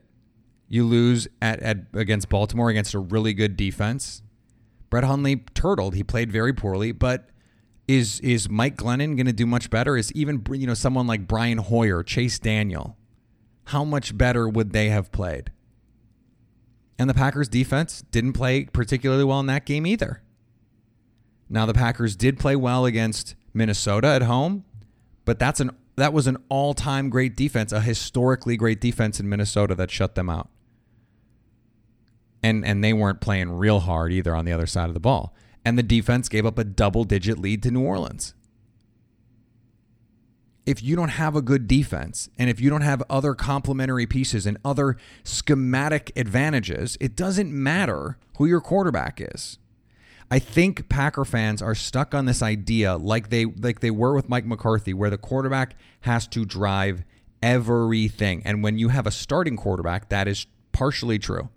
You 0.68 0.84
lose 0.84 1.28
at, 1.40 1.60
at 1.60 1.78
against 1.94 2.28
Baltimore 2.28 2.68
against 2.68 2.94
a 2.94 2.98
really 2.98 3.32
good 3.32 3.56
defense. 3.56 4.22
Brett 4.90 5.04
Hundley 5.04 5.36
turtled. 5.54 5.94
He 5.94 6.02
played 6.02 6.30
very 6.30 6.52
poorly, 6.52 6.92
but 6.92 7.30
is 7.86 8.20
is 8.20 8.48
Mike 8.48 8.76
Glennon 8.76 9.16
going 9.16 9.26
to 9.26 9.32
do 9.32 9.46
much 9.46 9.70
better? 9.70 9.96
Is 9.96 10.12
even 10.12 10.42
you 10.52 10.66
know 10.66 10.74
someone 10.74 11.06
like 11.06 11.26
Brian 11.26 11.58
Hoyer, 11.58 12.02
Chase 12.02 12.38
Daniel, 12.38 12.96
how 13.66 13.84
much 13.84 14.16
better 14.16 14.48
would 14.48 14.72
they 14.72 14.88
have 14.88 15.12
played? 15.12 15.50
And 16.98 17.10
the 17.10 17.14
Packers 17.14 17.48
defense 17.48 18.04
didn't 18.10 18.34
play 18.34 18.64
particularly 18.66 19.24
well 19.24 19.40
in 19.40 19.46
that 19.46 19.66
game 19.66 19.86
either. 19.86 20.22
Now 21.54 21.66
the 21.66 21.72
Packers 21.72 22.16
did 22.16 22.40
play 22.40 22.56
well 22.56 22.84
against 22.84 23.36
Minnesota 23.54 24.08
at 24.08 24.22
home, 24.22 24.64
but 25.24 25.38
that's 25.38 25.60
an 25.60 25.70
that 25.94 26.12
was 26.12 26.26
an 26.26 26.36
all-time 26.48 27.08
great 27.08 27.36
defense, 27.36 27.70
a 27.70 27.80
historically 27.80 28.56
great 28.56 28.80
defense 28.80 29.20
in 29.20 29.28
Minnesota 29.28 29.76
that 29.76 29.88
shut 29.88 30.16
them 30.16 30.28
out. 30.28 30.48
And 32.42 32.64
and 32.64 32.82
they 32.82 32.92
weren't 32.92 33.20
playing 33.20 33.52
real 33.52 33.78
hard 33.78 34.12
either 34.12 34.34
on 34.34 34.44
the 34.44 34.50
other 34.50 34.66
side 34.66 34.88
of 34.88 34.94
the 34.94 35.00
ball. 35.00 35.32
And 35.64 35.78
the 35.78 35.84
defense 35.84 36.28
gave 36.28 36.44
up 36.44 36.58
a 36.58 36.64
double-digit 36.64 37.38
lead 37.38 37.62
to 37.62 37.70
New 37.70 37.82
Orleans. 37.82 38.34
If 40.66 40.82
you 40.82 40.96
don't 40.96 41.10
have 41.10 41.36
a 41.36 41.42
good 41.42 41.68
defense 41.68 42.28
and 42.36 42.50
if 42.50 42.60
you 42.60 42.68
don't 42.68 42.80
have 42.80 43.00
other 43.08 43.34
complementary 43.34 44.06
pieces 44.06 44.44
and 44.44 44.58
other 44.64 44.96
schematic 45.22 46.10
advantages, 46.16 46.98
it 47.00 47.14
doesn't 47.14 47.52
matter 47.52 48.18
who 48.38 48.46
your 48.46 48.60
quarterback 48.60 49.20
is. 49.20 49.60
I 50.34 50.40
think 50.40 50.88
Packer 50.88 51.24
fans 51.24 51.62
are 51.62 51.76
stuck 51.76 52.12
on 52.12 52.24
this 52.24 52.42
idea 52.42 52.96
like 52.96 53.30
they 53.30 53.44
like 53.44 53.78
they 53.78 53.92
were 53.92 54.14
with 54.14 54.28
Mike 54.28 54.44
McCarthy 54.44 54.92
where 54.92 55.08
the 55.08 55.16
quarterback 55.16 55.76
has 56.00 56.26
to 56.26 56.44
drive 56.44 57.04
everything. 57.40 58.42
And 58.44 58.60
when 58.60 58.76
you 58.76 58.88
have 58.88 59.06
a 59.06 59.12
starting 59.12 59.56
quarterback, 59.56 60.08
that 60.08 60.26
is 60.26 60.48
partially 60.72 61.20
true. 61.20 61.50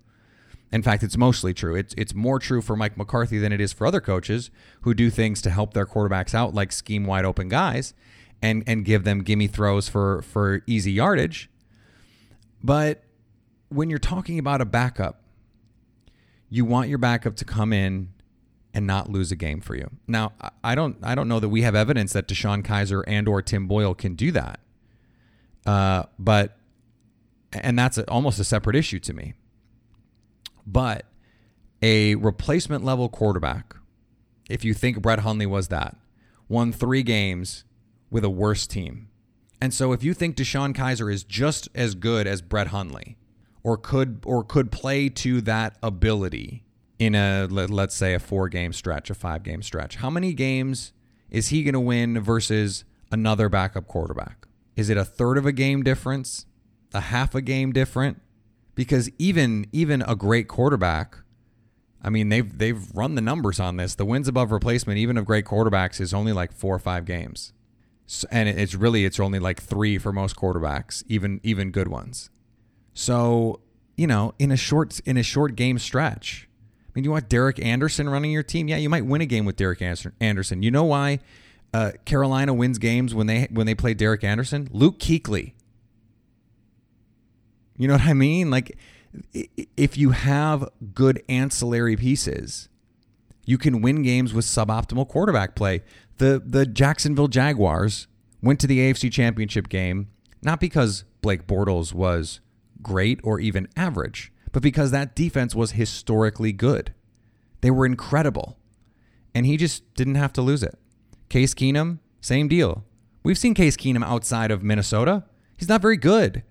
In 0.72 0.84
fact, 0.84 1.02
it's 1.02 1.18
mostly 1.18 1.56
true. 1.56 1.74
It's 1.74 1.96
it's 1.98 2.14
more 2.14 2.38
true 2.38 2.62
for 2.62 2.76
Mike 2.76 2.98
McCarthy 2.98 3.40
than 3.40 3.52
it 3.52 3.60
is 3.60 3.74
for 3.74 3.88
other 3.88 4.00
coaches 4.00 4.52
who 4.82 4.94
do 4.94 5.10
things 5.10 5.42
to 5.42 5.50
help 5.50 5.74
their 5.74 5.88
quarterbacks 5.88 6.36
out 6.36 6.54
like 6.54 6.72
scheme 6.72 7.08
wide 7.08 7.26
open 7.26 7.50
guys 7.50 7.96
and 8.44 8.64
and 8.68 8.86
give 8.86 9.04
them 9.06 9.24
gimme 9.24 9.48
throws 9.48 9.90
for 9.90 10.22
for 10.22 10.62
easy 10.68 10.92
yardage. 10.92 11.50
But 12.64 13.04
when 13.70 13.90
you're 13.90 13.98
talking 13.98 14.38
about 14.38 14.62
a 14.62 14.66
backup, 14.66 15.24
you 16.48 16.64
want 16.64 16.90
your 16.90 17.00
backup 17.00 17.38
to 17.38 17.44
come 17.44 17.74
in 17.74 18.10
and 18.74 18.86
not 18.86 19.10
lose 19.10 19.32
a 19.32 19.36
game 19.36 19.62
for 19.62 19.76
you. 19.76 19.90
Now, 20.08 20.34
I 20.64 20.76
don't 20.76 20.98
I 21.02 21.16
don't 21.16 21.28
know 21.28 21.40
that 21.40 21.50
we 21.50 21.64
have 21.64 21.76
evidence 21.76 22.14
that 22.14 22.28
DeShone 22.28 22.64
Kizer 22.64 23.04
and 23.08 23.28
or 23.28 23.42
Tim 23.42 23.68
Boyle 23.68 23.96
can 23.96 24.16
do 24.16 24.32
that. 24.32 24.60
Uh, 25.66 26.04
but 26.20 26.58
and 27.54 27.78
that's 27.78 27.98
a, 27.98 28.10
almost 28.10 28.40
a 28.40 28.44
separate 28.44 28.76
issue 28.76 29.00
to 29.00 29.14
me. 29.14 29.34
But 30.66 31.06
a 31.82 32.16
replacement 32.16 32.84
level 32.84 33.10
quarterback, 33.10 33.76
if 34.50 34.64
you 34.64 34.74
think 34.74 35.02
Brett 35.02 35.20
Hundley 35.20 35.46
was 35.46 35.70
that, 35.70 35.96
won 36.50 36.72
three 36.72 37.04
games 37.04 37.64
with 38.10 38.24
a 38.24 38.30
worse 38.30 38.68
team. 38.68 39.10
And 39.62 39.74
so 39.74 39.92
if 39.92 40.04
you 40.04 40.14
think 40.14 40.36
DeShone 40.36 40.76
Kizer 40.76 41.12
is 41.12 41.24
just 41.24 41.68
as 41.74 41.96
good 41.96 42.28
as 42.28 42.42
Brett 42.42 42.68
Hundley, 42.68 43.18
or 43.64 43.76
could 43.76 44.22
or 44.26 44.44
could 44.44 44.72
play 44.72 45.10
to 45.10 45.42
that 45.42 45.78
ability 45.82 46.64
in 47.00 47.16
a 47.16 47.48
let's 47.50 47.96
say 47.96 48.14
a 48.14 48.20
four 48.20 48.50
game 48.50 48.74
stretch, 48.74 49.10
a 49.10 49.16
five 49.16 49.44
game 49.44 49.62
stretch. 49.62 49.98
How 49.98 50.10
many 50.10 50.34
games 50.34 50.94
is 51.30 51.50
he 51.50 51.64
going 51.64 51.74
to 51.74 51.80
win 51.80 52.20
versus 52.22 52.84
another 53.12 53.50
backup 53.50 53.88
quarterback? 53.88 54.48
Is 54.76 54.90
it 54.90 54.98
a 54.98 55.06
third 55.06 55.38
of 55.38 55.46
a 55.46 55.52
game 55.52 55.84
difference? 55.84 56.46
A 56.94 57.02
half 57.02 57.36
a 57.36 57.42
game 57.42 57.72
different? 57.74 58.22
Because 58.76 59.10
even 59.18 59.68
even 59.72 60.02
a 60.04 60.16
great 60.16 60.48
quarterback, 60.48 61.18
I 62.02 62.10
mean 62.10 62.30
they've 62.30 62.58
they've 62.58 62.90
run 62.96 63.16
the 63.16 63.22
numbers 63.22 63.60
on 63.60 63.78
this. 63.78 63.96
The 63.96 64.06
wins 64.06 64.28
above 64.28 64.52
replacement, 64.52 65.00
even 65.00 65.18
of 65.18 65.26
great 65.26 65.46
quarterbacks, 65.46 66.00
is 66.00 66.14
only 66.14 66.32
like 66.32 66.52
four 66.54 66.76
or 66.76 66.80
five 66.80 67.06
games, 67.06 67.54
so, 68.06 68.28
and 68.32 68.48
it's 68.48 68.76
really 68.76 69.04
it's 69.04 69.20
only 69.20 69.40
like 69.40 69.62
three 69.62 69.98
for 69.98 70.14
most 70.14 70.36
quarterbacks, 70.36 71.04
even 71.08 71.42
even 71.44 71.72
good 71.72 71.88
ones. 71.88 72.30
So 72.94 73.62
you 73.98 74.06
know, 74.06 74.34
in 74.38 74.52
a 74.52 74.58
short 74.58 75.00
in 75.02 75.18
a 75.18 75.24
short 75.24 75.56
game 75.56 75.80
stretch, 75.80 76.47
mean, 76.98 77.04
you 77.04 77.12
want 77.12 77.30
Derek 77.30 77.64
Anderson 77.64 78.10
running 78.10 78.32
your 78.32 78.44
team? 78.44 78.68
Yeah, 78.68 78.78
you 78.78 78.90
might 78.90 79.06
win 79.06 79.22
a 79.22 79.26
game 79.26 79.46
with 79.46 79.56
Derek 79.56 79.82
Anderson. 79.82 80.64
You 80.64 80.72
know 80.72 80.84
why 80.84 81.20
uh, 81.74 81.92
Carolina 82.06 82.54
wins 82.54 82.80
games 82.80 83.14
when 83.14 83.28
they 83.28 83.48
when 83.52 83.68
they 83.68 83.76
play 83.76 83.94
Derek 83.94 84.24
Anderson? 84.24 84.68
Luke 84.72 84.98
Kuechly. 85.00 85.54
You 87.78 87.88
know 87.88 87.94
what 87.94 88.06
I 88.06 88.14
mean? 88.14 88.50
Like, 88.50 88.76
if 89.78 89.96
you 89.96 90.10
have 90.10 90.68
good 90.96 91.22
ancillary 91.30 91.96
pieces, 91.96 92.68
you 93.46 93.60
can 93.60 93.82
win 93.82 94.02
games 94.02 94.34
with 94.34 94.46
suboptimal 94.46 95.08
quarterback 95.08 95.56
play. 95.56 95.84
The 96.18 96.42
the 96.44 96.66
Jacksonville 96.66 97.28
Jaguars 97.28 98.08
went 98.42 98.60
to 98.62 98.68
the 98.68 98.80
AFC 98.80 99.12
Championship 99.12 99.70
game 99.70 100.08
not 100.42 100.60
because 100.60 101.04
Blake 101.22 101.46
Bortles 101.46 101.94
was 101.94 102.40
great 102.82 103.20
or 103.24 103.40
even 103.40 103.68
average 103.76 104.32
but 104.58 104.64
because 104.64 104.90
that 104.90 105.16
defense 105.16 105.54
was 105.54 105.74
historically 105.74 106.52
good. 106.52 106.92
They 107.62 107.70
were 107.70 107.86
incredible. 107.86 108.58
And 109.36 109.46
he 109.46 109.56
just 109.56 109.94
didn't 109.94 110.16
have 110.16 110.34
to 110.34 110.42
lose 110.42 110.64
it. 110.64 110.80
Case 111.30 111.54
Keenum, 111.54 112.00
same 112.22 112.48
deal. 112.48 112.84
We've 113.22 113.38
seen 113.38 113.54
Case 113.54 113.78
Keenum 113.78 114.04
outside 114.04 114.50
of 114.50 114.64
Minnesota. 114.64 115.26
He's 115.58 115.70
not 115.70 115.84
very 115.84 115.96
good. 115.96 116.42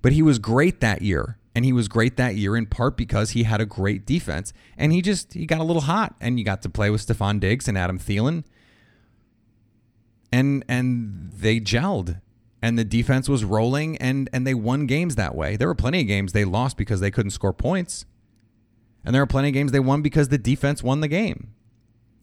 But 0.00 0.10
he 0.10 0.22
was 0.22 0.40
great 0.40 0.80
that 0.80 1.02
year. 1.02 1.38
And 1.54 1.64
he 1.64 1.72
was 1.72 1.86
great 1.86 2.16
that 2.16 2.34
year 2.34 2.56
in 2.56 2.66
part 2.66 2.96
because 2.96 3.30
he 3.30 3.44
had 3.44 3.60
a 3.60 3.64
great 3.64 4.04
defense. 4.04 4.52
And 4.76 4.92
he 4.92 5.02
just 5.02 5.34
he 5.34 5.46
got 5.46 5.60
a 5.60 5.64
little 5.64 5.82
hot. 5.82 6.16
And 6.20 6.36
you 6.36 6.44
got 6.44 6.62
to 6.62 6.68
play 6.68 6.90
with 6.90 7.06
Stefon 7.06 7.38
Diggs 7.38 7.68
and 7.68 7.78
Adam 7.78 8.00
Thielen. 8.00 8.42
And 10.32 10.64
and 10.68 11.30
they 11.32 11.60
gelled 11.60 12.20
and 12.62 12.78
the 12.78 12.84
defense 12.84 13.28
was 13.28 13.44
rolling 13.44 13.96
and 13.98 14.30
and 14.32 14.46
they 14.46 14.54
won 14.54 14.86
games 14.86 15.16
that 15.16 15.34
way. 15.34 15.56
There 15.56 15.68
were 15.68 15.74
plenty 15.74 16.00
of 16.00 16.06
games 16.06 16.32
they 16.32 16.44
lost 16.44 16.76
because 16.76 17.00
they 17.00 17.10
couldn't 17.10 17.32
score 17.32 17.52
points. 17.52 18.06
And 19.04 19.12
there 19.12 19.20
were 19.20 19.26
plenty 19.26 19.48
of 19.48 19.54
games 19.54 19.72
they 19.72 19.80
won 19.80 20.00
because 20.00 20.28
the 20.28 20.38
defense 20.38 20.80
won 20.80 21.00
the 21.00 21.08
game. 21.08 21.52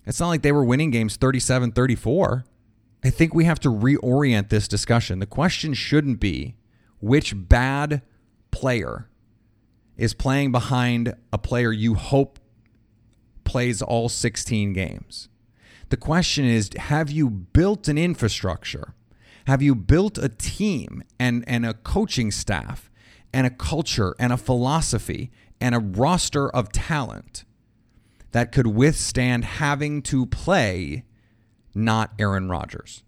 It's 0.06 0.20
not 0.20 0.30
like 0.30 0.42
they 0.42 0.54
were 0.54 0.64
winning 0.64 0.92
games 0.92 1.18
37-34. 1.18 2.46
I 3.04 3.10
think 3.10 3.34
we 3.36 3.44
have 3.44 3.60
to 3.60 3.70
reorient 3.70 4.48
this 4.48 4.68
discussion. 4.68 5.20
The 5.20 5.26
question 5.26 5.74
shouldn't 5.74 6.22
be 6.22 6.56
which 7.02 7.34
bad 7.36 8.02
player 8.52 9.10
is 9.98 10.14
playing 10.14 10.54
behind 10.54 11.16
a 11.34 11.38
player 11.38 11.74
you 11.74 11.96
hope 11.96 12.40
plays 13.44 13.82
all 13.82 14.08
16 14.08 14.72
games. 14.72 15.28
The 15.90 15.98
question 15.98 16.46
is 16.46 16.70
have 16.78 17.12
you 17.12 17.30
built 17.30 17.90
an 17.90 17.98
infrastructure 17.98 18.94
have 19.48 19.62
you 19.62 19.76
built 19.76 20.18
a 20.18 20.30
team 20.30 21.04
and, 21.20 21.44
and 21.48 21.66
a 21.66 21.74
coaching 21.74 22.32
staff 22.32 22.90
and 23.34 23.46
a 23.46 23.50
culture 23.50 24.16
and 24.20 24.34
a 24.34 24.38
philosophy 24.38 25.32
and 25.62 25.76
a 25.76 25.80
roster 25.80 26.50
of 26.50 26.72
talent 26.72 27.46
that 28.32 28.52
could 28.52 28.68
withstand 28.68 29.44
having 29.44 30.02
to 30.04 30.26
play 30.26 31.04
not 31.74 32.12
Aaron 32.20 32.50
Rodgers? 32.50 33.04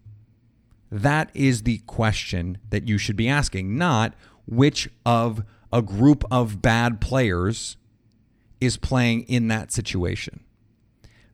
That 0.90 1.30
is 1.32 1.62
the 1.62 1.78
question 1.86 2.58
that 2.70 2.86
you 2.86 2.98
should 2.98 3.16
be 3.16 3.28
asking, 3.28 3.76
not 3.78 4.14
which 4.46 4.90
of 5.06 5.42
a 5.72 5.80
group 5.80 6.24
of 6.30 6.60
bad 6.60 7.00
players 7.00 7.76
is 8.60 8.76
playing 8.76 9.22
in 9.22 9.48
that 9.48 9.72
situation. 9.72 10.40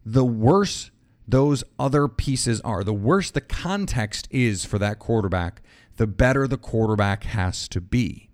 The 0.07 0.25
worse 0.25 0.91
those 1.29 1.63
other 1.79 2.09
pieces 2.09 2.61
are. 2.63 2.83
The 2.83 2.95
worse 2.95 3.31
the 3.31 3.43
context 3.43 4.27
is 4.31 4.65
for 4.65 4.79
that 4.79 4.99
quarterback, 4.99 5.61
the 5.97 6.07
better 6.07 6.49
the 6.49 6.57
quarterback 6.57 7.25
has 7.25 7.69
to 7.69 7.83
be. 7.83 8.31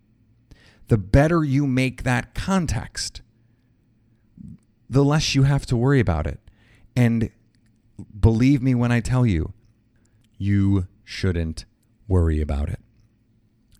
The 0.86 0.98
better 0.98 1.42
you 1.42 1.66
make 1.66 2.04
that 2.04 2.34
context, 2.34 3.20
the 4.88 5.04
less 5.04 5.34
you 5.34 5.42
have 5.42 5.66
to 5.66 5.76
worry 5.76 5.98
about 5.98 6.28
it. 6.28 6.38
And 6.94 7.30
believe 8.18 8.62
me 8.62 8.76
when 8.76 8.92
I 8.92 9.00
tell 9.00 9.26
you, 9.26 9.52
you 10.38 10.86
shouldn't 11.02 11.64
worry 12.06 12.40
about 12.40 12.68
it. 12.68 12.80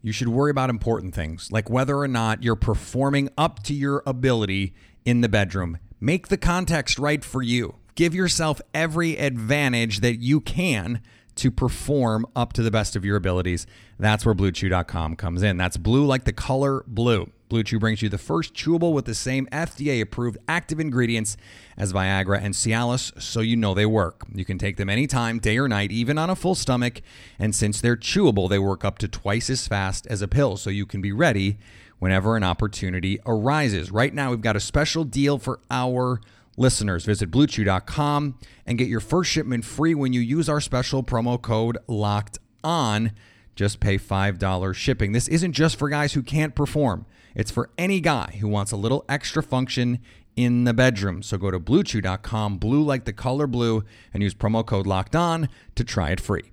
You 0.02 0.12
should 0.12 0.28
worry 0.28 0.50
about 0.50 0.70
important 0.70 1.14
things 1.14 1.52
like 1.52 1.70
whether 1.70 1.98
or 1.98 2.08
not 2.08 2.42
you're 2.42 2.56
performing 2.56 3.28
up 3.38 3.62
to 3.64 3.74
your 3.74 4.02
ability 4.06 4.74
in 5.04 5.20
the 5.20 5.28
bedroom. 5.28 5.78
Make 6.00 6.28
the 6.28 6.36
context 6.36 6.98
right 6.98 7.24
for 7.24 7.42
you. 7.42 7.76
Give 7.94 8.14
yourself 8.14 8.60
every 8.72 9.16
advantage 9.16 10.00
that 10.00 10.16
you 10.16 10.40
can 10.40 11.00
to 11.36 11.50
perform 11.50 12.26
up 12.36 12.52
to 12.54 12.62
the 12.62 12.70
best 12.70 12.96
of 12.96 13.04
your 13.04 13.16
abilities. 13.16 13.66
That's 13.98 14.24
where 14.24 14.34
BlueChew.com 14.34 15.16
comes 15.16 15.42
in. 15.42 15.56
That's 15.56 15.76
blue 15.76 16.06
like 16.06 16.24
the 16.24 16.32
color 16.32 16.84
blue. 16.86 17.30
Blue 17.48 17.62
Chew 17.62 17.78
brings 17.78 18.02
you 18.02 18.08
the 18.08 18.18
first 18.18 18.54
chewable 18.54 18.92
with 18.92 19.04
the 19.04 19.14
same 19.14 19.46
FDA 19.52 20.00
approved 20.00 20.38
active 20.48 20.80
ingredients 20.80 21.36
as 21.76 21.92
Viagra 21.92 22.42
and 22.42 22.54
Cialis, 22.54 23.20
so 23.22 23.40
you 23.40 23.54
know 23.54 23.74
they 23.74 23.86
work. 23.86 24.22
You 24.34 24.44
can 24.44 24.58
take 24.58 24.76
them 24.76 24.88
anytime, 24.88 25.38
day 25.38 25.58
or 25.58 25.68
night, 25.68 25.92
even 25.92 26.18
on 26.18 26.30
a 26.30 26.36
full 26.36 26.54
stomach. 26.54 27.00
And 27.38 27.54
since 27.54 27.80
they're 27.80 27.96
chewable, 27.96 28.48
they 28.48 28.58
work 28.58 28.84
up 28.84 28.98
to 28.98 29.08
twice 29.08 29.50
as 29.50 29.68
fast 29.68 30.06
as 30.08 30.22
a 30.22 30.26
pill, 30.26 30.56
so 30.56 30.70
you 30.70 30.86
can 30.86 31.00
be 31.00 31.12
ready 31.12 31.58
whenever 31.98 32.36
an 32.36 32.42
opportunity 32.42 33.20
arises. 33.24 33.92
Right 33.92 34.12
now, 34.12 34.30
we've 34.30 34.40
got 34.40 34.56
a 34.56 34.60
special 34.60 35.04
deal 35.04 35.38
for 35.38 35.60
our 35.70 36.20
listeners. 36.56 37.04
Visit 37.04 37.30
bluechew.com 37.30 38.38
and 38.66 38.78
get 38.78 38.88
your 38.88 39.00
first 39.00 39.30
shipment 39.30 39.64
free 39.64 39.94
when 39.94 40.12
you 40.12 40.20
use 40.20 40.48
our 40.48 40.60
special 40.60 41.02
promo 41.02 41.40
code 41.40 41.78
locked 41.86 42.38
on. 42.62 43.12
Just 43.54 43.80
pay 43.80 43.98
$5 43.98 44.74
shipping. 44.74 45.12
This 45.12 45.28
isn't 45.28 45.52
just 45.52 45.78
for 45.78 45.88
guys 45.88 46.14
who 46.14 46.22
can't 46.22 46.54
perform. 46.54 47.06
It's 47.34 47.50
for 47.50 47.70
any 47.78 48.00
guy 48.00 48.38
who 48.40 48.48
wants 48.48 48.72
a 48.72 48.76
little 48.76 49.04
extra 49.08 49.42
function 49.42 50.00
in 50.36 50.64
the 50.64 50.74
bedroom. 50.74 51.22
So 51.22 51.38
go 51.38 51.50
to 51.50 51.60
bluechew.com, 51.60 52.58
blue 52.58 52.82
like 52.82 53.04
the 53.04 53.12
color 53.12 53.46
blue, 53.46 53.84
and 54.12 54.22
use 54.22 54.34
promo 54.34 54.64
code 54.66 54.86
locked 54.86 55.14
on 55.14 55.48
to 55.74 55.84
try 55.84 56.10
it 56.10 56.20
free. 56.20 56.52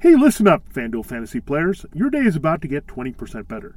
Hey, 0.00 0.14
listen 0.14 0.46
up, 0.46 0.72
FanDuel 0.72 1.04
fantasy 1.04 1.40
players. 1.40 1.84
Your 1.92 2.08
day 2.08 2.20
is 2.20 2.36
about 2.36 2.62
to 2.62 2.68
get 2.68 2.86
20% 2.86 3.48
better. 3.48 3.76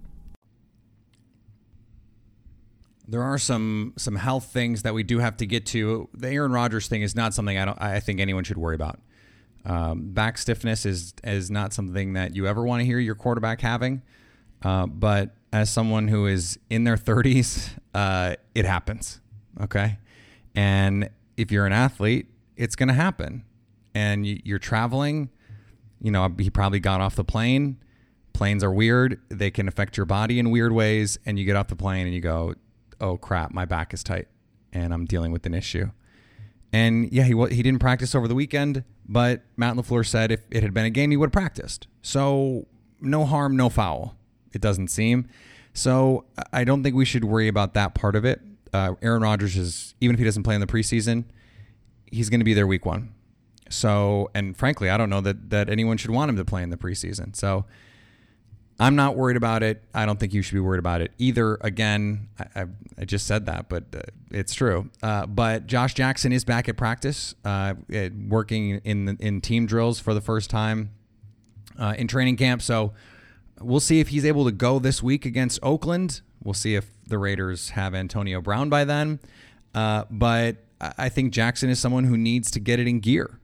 There 3.11 3.23
are 3.23 3.37
some 3.37 3.93
some 3.97 4.15
health 4.15 4.45
things 4.45 4.83
that 4.83 4.93
we 4.93 5.03
do 5.03 5.19
have 5.19 5.37
to 5.37 5.45
get 5.45 5.65
to. 5.67 6.07
The 6.13 6.29
Aaron 6.29 6.53
Rodgers 6.53 6.87
thing 6.87 7.01
is 7.01 7.15
not 7.15 7.33
something 7.33 7.57
I 7.57 7.65
don't 7.65 7.81
I 7.81 7.99
think 7.99 8.19
anyone 8.19 8.45
should 8.45 8.57
worry 8.57 8.75
about. 8.75 8.99
Um, 9.65 10.13
back 10.13 10.37
stiffness 10.37 10.85
is 10.85 11.13
is 11.23 11.51
not 11.51 11.73
something 11.73 12.13
that 12.13 12.35
you 12.35 12.47
ever 12.47 12.63
want 12.63 12.79
to 12.79 12.85
hear 12.85 12.99
your 12.99 13.15
quarterback 13.15 13.59
having. 13.59 14.01
Uh, 14.63 14.85
but 14.85 15.35
as 15.51 15.69
someone 15.69 16.07
who 16.07 16.25
is 16.25 16.57
in 16.69 16.85
their 16.85 16.95
30s, 16.95 17.69
uh, 17.93 18.35
it 18.55 18.63
happens. 18.63 19.19
Okay, 19.59 19.97
and 20.55 21.09
if 21.35 21.51
you're 21.51 21.65
an 21.65 21.73
athlete, 21.73 22.27
it's 22.55 22.75
going 22.75 22.87
to 22.87 22.93
happen. 22.93 23.43
And 23.93 24.25
you're 24.25 24.59
traveling. 24.59 25.29
You 25.99 26.11
know, 26.11 26.33
he 26.39 26.49
probably 26.49 26.79
got 26.79 27.01
off 27.01 27.15
the 27.15 27.25
plane. 27.25 27.77
Planes 28.31 28.63
are 28.63 28.71
weird. 28.71 29.19
They 29.27 29.51
can 29.51 29.67
affect 29.67 29.97
your 29.97 30.05
body 30.05 30.39
in 30.39 30.49
weird 30.49 30.71
ways. 30.71 31.19
And 31.25 31.37
you 31.37 31.43
get 31.43 31.57
off 31.57 31.67
the 31.67 31.75
plane 31.75 32.05
and 32.05 32.15
you 32.15 32.21
go, 32.21 32.55
oh 33.01 33.17
crap, 33.17 33.51
my 33.53 33.65
back 33.65 33.93
is 33.93 34.03
tight 34.03 34.27
and 34.71 34.93
I'm 34.93 35.05
dealing 35.05 35.31
with 35.31 35.45
an 35.45 35.53
issue. 35.53 35.91
And 36.71 37.11
yeah, 37.11 37.23
he 37.23 37.33
he 37.53 37.61
didn't 37.61 37.79
practice 37.79 38.15
over 38.15 38.27
the 38.27 38.35
weekend, 38.35 38.85
but 39.07 39.41
Matt 39.57 39.75
LaFleur 39.75 40.05
said 40.05 40.31
if 40.31 40.41
it 40.49 40.63
had 40.63 40.73
been 40.73 40.85
a 40.85 40.89
game, 40.89 41.11
he 41.11 41.17
would 41.17 41.27
have 41.27 41.33
practiced. 41.33 41.87
So 42.01 42.67
no 43.01 43.25
harm, 43.25 43.57
no 43.57 43.69
foul. 43.69 44.15
It 44.53 44.61
doesn't 44.61 44.87
seem. 44.87 45.27
So 45.73 46.25
I 46.53 46.63
don't 46.63 46.83
think 46.83 46.95
we 46.95 47.05
should 47.05 47.25
worry 47.25 47.47
about 47.47 47.73
that 47.73 47.93
part 47.93 48.15
of 48.15 48.23
it. 48.23 48.41
Uh, 48.73 48.93
Aaron 49.01 49.21
Rodgers 49.21 49.57
is 49.57 49.95
even 49.99 50.13
if 50.13 50.19
he 50.19 50.25
doesn't 50.25 50.43
play 50.43 50.55
in 50.55 50.61
the 50.61 50.67
preseason, 50.67 51.25
he's 52.05 52.29
going 52.29 52.39
to 52.39 52.45
be 52.45 52.53
there 52.53 52.67
week 52.67 52.85
one. 52.85 53.13
So 53.69 54.29
and 54.33 54.55
frankly, 54.55 54.89
I 54.89 54.97
don't 54.97 55.09
know 55.09 55.21
that 55.21 55.49
that 55.49 55.69
anyone 55.69 55.97
should 55.97 56.11
want 56.11 56.29
him 56.29 56.37
to 56.37 56.45
play 56.45 56.63
in 56.63 56.69
the 56.69 56.77
preseason. 56.77 57.35
So 57.35 57.65
I'm 58.79 58.95
not 58.95 59.15
worried 59.15 59.37
about 59.37 59.61
it. 59.61 59.83
I 59.93 60.05
don't 60.05 60.19
think 60.19 60.33
you 60.33 60.41
should 60.41 60.53
be 60.55 60.59
worried 60.59 60.79
about 60.79 61.01
it 61.01 61.11
either. 61.19 61.57
Again, 61.61 62.29
I, 62.39 62.61
I, 62.61 62.65
I 62.99 63.05
just 63.05 63.27
said 63.27 63.45
that, 63.45 63.69
but 63.69 63.83
uh, 63.95 64.01
it's 64.31 64.53
true. 64.53 64.89
Uh, 65.03 65.27
but 65.27 65.67
Josh 65.67 65.93
Jackson 65.93 66.31
is 66.31 66.43
back 66.43 66.67
at 66.67 66.77
practice, 66.77 67.35
uh, 67.45 67.75
working 68.27 68.81
in 68.83 69.17
in 69.19 69.41
team 69.41 69.65
drills 69.65 69.99
for 69.99 70.13
the 70.13 70.21
first 70.21 70.49
time 70.49 70.91
uh, 71.77 71.93
in 71.97 72.07
training 72.07 72.37
camp. 72.37 72.61
So 72.61 72.93
we'll 73.59 73.79
see 73.79 73.99
if 73.99 74.09
he's 74.09 74.25
able 74.25 74.45
to 74.45 74.51
go 74.51 74.79
this 74.79 75.03
week 75.03 75.25
against 75.25 75.59
Oakland. 75.61 76.21
We'll 76.43 76.53
see 76.53 76.75
if 76.75 76.89
the 77.05 77.17
Raiders 77.17 77.69
have 77.71 77.93
Antonio 77.93 78.41
Brown 78.41 78.69
by 78.69 78.83
then. 78.83 79.19
Uh, 79.75 80.05
but 80.09 80.57
I 80.97 81.09
think 81.09 81.33
Jackson 81.33 81.69
is 81.69 81.79
someone 81.79 82.05
who 82.05 82.17
needs 82.17 82.49
to 82.51 82.59
get 82.59 82.79
it 82.79 82.87
in 82.87 82.99
gear. 82.99 83.39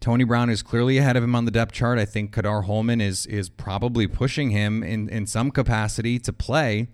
Tony 0.00 0.24
Brown 0.24 0.48
is 0.48 0.62
clearly 0.62 0.98
ahead 0.98 1.16
of 1.16 1.24
him 1.24 1.34
on 1.34 1.44
the 1.44 1.50
depth 1.50 1.72
chart. 1.72 1.98
I 1.98 2.04
think 2.04 2.32
Ka'dar 2.32 2.62
Hollman 2.64 3.00
is 3.00 3.26
is 3.26 3.48
probably 3.48 4.06
pushing 4.06 4.50
him 4.50 4.82
in, 4.82 5.08
in 5.08 5.26
some 5.26 5.50
capacity 5.50 6.18
to 6.20 6.32
play. 6.32 6.88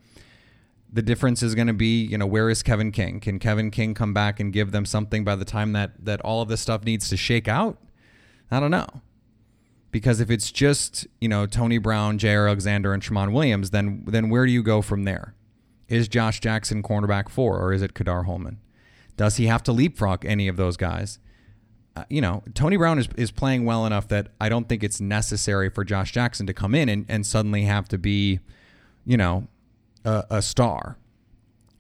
The 0.91 1.03
difference 1.03 1.43
is 1.43 1.55
going 1.55 1.67
to 1.67 1.75
be, 1.75 2.03
you 2.05 2.17
know, 2.17 2.27
where 2.27 2.49
is 2.49 2.63
Kevin 2.63 2.93
King? 2.93 3.21
Can 3.21 3.39
Kevin 3.39 3.71
King 3.71 3.95
come 3.95 4.15
back 4.15 4.41
and 4.41 4.53
give 4.53 4.71
them 4.71 4.87
something 4.87 5.25
by 5.25 5.37
the 5.37 5.45
time 5.45 5.73
that 5.73 6.05
that 6.05 6.21
all 6.23 6.41
of 6.41 6.49
this 6.49 6.61
stuff 6.61 6.85
needs 6.85 7.09
to 7.11 7.17
shake 7.17 7.49
out? 7.49 7.79
I 8.51 8.61
don't 8.61 8.71
know. 8.71 8.87
Because 9.91 10.19
if 10.19 10.31
it's 10.31 10.51
just, 10.51 11.07
you 11.21 11.29
know, 11.29 11.47
Tony 11.47 11.79
Brown, 11.79 12.19
Jaire 12.19 12.47
Alexander, 12.47 12.93
and 12.93 13.03
Tramon 13.03 13.33
Williams, 13.33 13.71
then 13.71 14.05
then 14.07 14.31
where 14.31 14.47
do 14.47 14.53
you 14.53 14.63
go 14.63 14.81
from 14.83 15.05
there? 15.05 15.35
Is 15.89 16.09
Josh 16.09 16.41
Jackson 16.41 16.83
cornerback 16.83 17.29
four, 17.29 17.59
or 17.59 17.73
is 17.73 17.83
it 17.83 17.95
Ka'dar 17.95 18.25
Hollman? 18.25 18.57
Does 19.17 19.37
he 19.37 19.47
have 19.47 19.63
to 19.65 19.73
leapfrog 19.73 20.25
any 20.25 20.49
of 20.49 20.57
those 20.57 20.77
guys? 20.77 21.19
Uh, 21.97 22.05
you 22.11 22.21
know, 22.21 22.43
Tony 22.55 22.77
Brown 22.77 22.99
is, 22.99 23.09
is 23.17 23.31
playing 23.31 23.65
well 23.65 23.87
enough 23.87 24.09
that 24.09 24.29
I 24.41 24.49
don't 24.49 24.69
think 24.69 24.83
it's 24.83 25.01
necessary 25.01 25.71
for 25.71 25.85
Josh 25.85 26.13
Jackson 26.13 26.47
to 26.47 26.55
come 26.55 26.75
in 26.75 26.89
and, 26.89 27.07
and 27.09 27.25
suddenly 27.25 27.63
have 27.63 27.89
to 27.89 27.99
be, 27.99 28.41
you 29.05 29.17
know, 29.17 29.47
a, 30.05 30.25
a 30.31 30.43
star. 30.43 30.99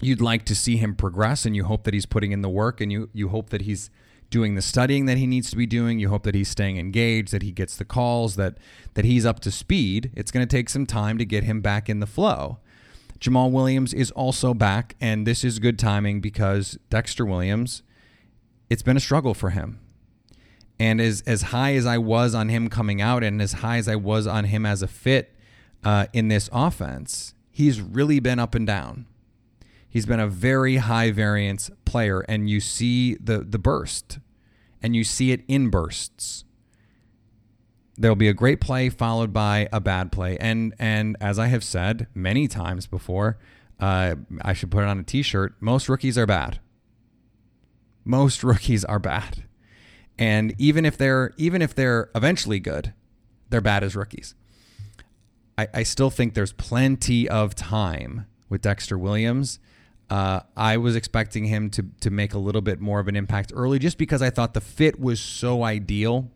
You'd 0.00 0.20
like 0.20 0.44
to 0.46 0.55
see 0.55 0.77
him 0.77 0.94
progress 0.94 1.44
and 1.44 1.57
you 1.57 1.64
hope 1.64 1.85
that 1.85 1.94
he's 1.94 2.07
putting 2.07 2.33
in 2.33 2.42
the 2.42 2.48
work 2.48 2.81
and 2.81 2.92
you, 2.92 3.11
you 3.12 3.29
hope 3.29 3.50
that 3.50 3.62
he's 3.62 3.90
doing 4.31 4.55
the 4.57 4.62
studying 4.62 5.07
that 5.07 5.16
he 5.16 5.27
needs 5.27 5.50
to 5.50 5.57
be 5.57 5.66
doing. 5.66 5.98
You 5.98 6.09
hope 6.09 6.24
that 6.24 6.35
he's 6.35 6.48
staying 6.48 6.77
engaged, 6.77 7.33
that 7.33 7.42
he 7.42 7.53
gets 7.53 7.77
the 7.77 7.85
calls, 7.85 8.37
that 8.37 8.59
that 8.94 9.05
he's 9.05 9.24
up 9.24 9.40
to 9.40 9.50
speed. 9.50 10.11
It's 10.14 10.31
going 10.31 10.46
to 10.46 10.57
take 10.57 10.68
some 10.68 10.87
time 10.87 11.18
to 11.18 11.24
get 11.24 11.44
him 11.44 11.61
back 11.61 11.88
in 11.88 12.00
the 12.00 12.07
flow. 12.07 12.59
Jamaal 13.20 13.53
Williams 13.53 13.94
is 13.94 14.11
also 14.11 14.53
back, 14.53 14.96
and 15.00 15.27
this 15.27 15.44
is 15.44 15.59
good 15.59 15.79
timing 15.79 16.20
because 16.20 16.79
Dexter 16.90 17.24
Williams, 17.24 17.83
it's 18.68 18.83
been 18.83 18.96
a 18.96 19.00
struggle 19.00 19.35
for 19.35 19.50
him. 19.50 19.79
And 20.79 21.01
as 21.01 21.23
as 21.27 21.43
high 21.43 21.75
as 21.75 21.87
I 21.87 21.99
was 21.99 22.35
on 22.35 22.49
him 22.49 22.69
coming 22.69 23.01
out, 23.01 23.23
and 23.23 23.41
as 23.41 23.55
high 23.55 23.77
as 23.77 23.89
I 23.89 23.97
was 23.97 24.27
on 24.27 24.45
him 24.45 24.67
as 24.67 24.83
a 24.83 24.89
fit 24.89 25.35
uh, 25.85 26.07
in 26.13 26.29
this 26.29 26.51
offense, 26.53 27.35
he's 27.51 27.81
really 27.81 28.19
been 28.21 28.39
up 28.39 28.55
and 28.55 28.67
down. 28.67 29.07
He's 29.89 30.07
been 30.07 30.19
a 30.19 30.27
very 30.27 30.77
high 30.77 31.13
variance 31.13 31.71
player, 31.85 32.21
and 32.23 32.51
you 32.51 32.59
see 32.59 33.15
the 33.15 33.39
the 33.39 33.59
burst, 33.59 34.19
and 34.83 34.97
you 34.97 35.05
see 35.05 35.31
it 35.31 35.45
in 35.47 35.71
bursts. 35.71 36.45
There'll 37.97 38.17
be 38.17 38.29
a 38.29 38.35
great 38.35 38.61
play 38.61 38.89
followed 38.89 39.33
by 39.33 39.69
a 39.73 39.81
bad 39.81 40.11
play, 40.11 40.37
and 40.39 40.75
and 40.81 41.17
as 41.21 41.39
I 41.39 41.47
have 41.47 41.63
said 41.63 42.09
many 42.13 42.49
times 42.49 42.89
before, 42.89 43.39
uh, 43.79 44.17
I 44.43 44.53
should 44.53 44.73
put 44.73 44.83
it 44.83 44.89
on 44.89 44.99
a 44.99 45.05
T-shirt. 45.05 45.55
Most 45.61 45.89
rookies 45.89 46.19
are 46.19 46.27
bad. 46.27 46.59
Most 48.05 48.43
rookies 48.45 48.85
are 48.85 48.99
bad. 48.99 49.45
And 50.18 50.55
even 50.59 50.85
if 50.85 50.96
they're 50.96 51.33
even 51.37 51.62
if 51.62 51.74
they're 51.74 52.11
eventually 52.14 52.61
good, 52.61 52.92
they're 53.50 53.61
bad 53.61 53.83
as 53.85 53.96
rookies. 53.96 54.35
I, 55.59 55.68
I 55.74 55.83
still 55.83 56.11
think 56.11 56.35
there's 56.35 56.53
plenty 56.53 57.29
of 57.29 57.55
time 57.55 58.27
with 58.48 58.62
Dexter 58.62 58.98
Williams 58.98 59.59
Uh, 60.11 60.40
I 60.57 60.77
was 60.77 60.96
expecting 60.96 61.46
him 61.46 61.70
to 61.70 61.83
to 62.00 62.11
make 62.11 62.35
a 62.35 62.38
little 62.38 62.61
bit 62.61 62.81
more 62.81 63.00
of 63.00 63.09
an 63.09 63.16
impact 63.16 63.53
early, 63.55 63.79
just 63.79 63.98
because 63.98 64.20
I 64.22 64.31
thought 64.31 64.53
the 64.55 64.61
fit 64.61 65.00
was 65.00 65.18
so 65.18 65.64
ideal, 65.64 66.31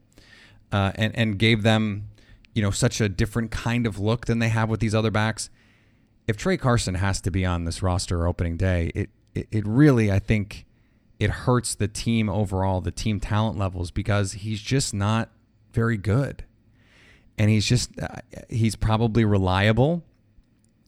uh, 0.72 0.92
and 0.94 1.14
and 1.16 1.38
gave 1.38 1.62
them, 1.62 2.08
you 2.54 2.62
know, 2.62 2.70
such 2.70 3.00
a 3.00 3.08
different 3.08 3.50
kind 3.50 3.86
of 3.86 3.98
look 3.98 4.26
than 4.26 4.38
they 4.38 4.48
have 4.48 4.70
with 4.70 4.80
these 4.80 4.94
other 4.94 5.10
backs. 5.10 5.50
If 6.26 6.36
Tra 6.36 6.56
Carson 6.56 6.94
has 6.94 7.20
to 7.20 7.30
be 7.30 7.44
on 7.44 7.64
this 7.64 7.82
roster 7.82 8.26
opening 8.26 8.56
day, 8.56 8.90
it 8.94 9.10
it, 9.34 9.48
it 9.50 9.66
really 9.66 10.10
I 10.10 10.18
think 10.18 10.64
it 11.18 11.30
hurts 11.30 11.74
the 11.74 11.88
team 11.88 12.28
overall, 12.28 12.80
the 12.80 12.90
team 12.90 13.20
talent 13.20 13.58
levels, 13.58 13.90
because 13.90 14.32
he's 14.32 14.60
just 14.60 14.94
not 14.94 15.30
very 15.72 15.96
good. 15.96 16.44
And 17.36 17.50
he's 17.50 17.66
just, 17.66 17.90
uh, 18.00 18.16
he's 18.48 18.76
probably 18.76 19.24
reliable. 19.24 20.04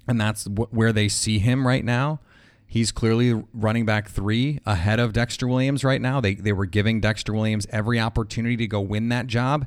And 0.09 0.21
that's 0.21 0.45
wh- 0.45 0.73
where 0.73 0.93
they 0.93 1.09
see 1.09 1.39
him 1.39 1.67
right 1.67 1.85
now. 1.85 2.21
He's 2.67 2.93
clearly 2.93 3.45
running 3.53 3.85
back 3.85 4.09
three 4.09 4.61
ahead 4.65 5.01
of 5.01 5.13
Dexter 5.13 5.49
Williams 5.49 5.83
right 5.83 6.01
now. 6.01 6.21
They, 6.21 6.35
they 6.35 6.53
were 6.53 6.67
giving 6.67 7.01
Dexter 7.01 7.33
Williams 7.33 7.67
every 7.71 7.99
opportunity 7.99 8.57
to 8.59 8.67
go 8.69 8.81
win 8.81 9.09
that 9.09 9.27
job. 9.27 9.67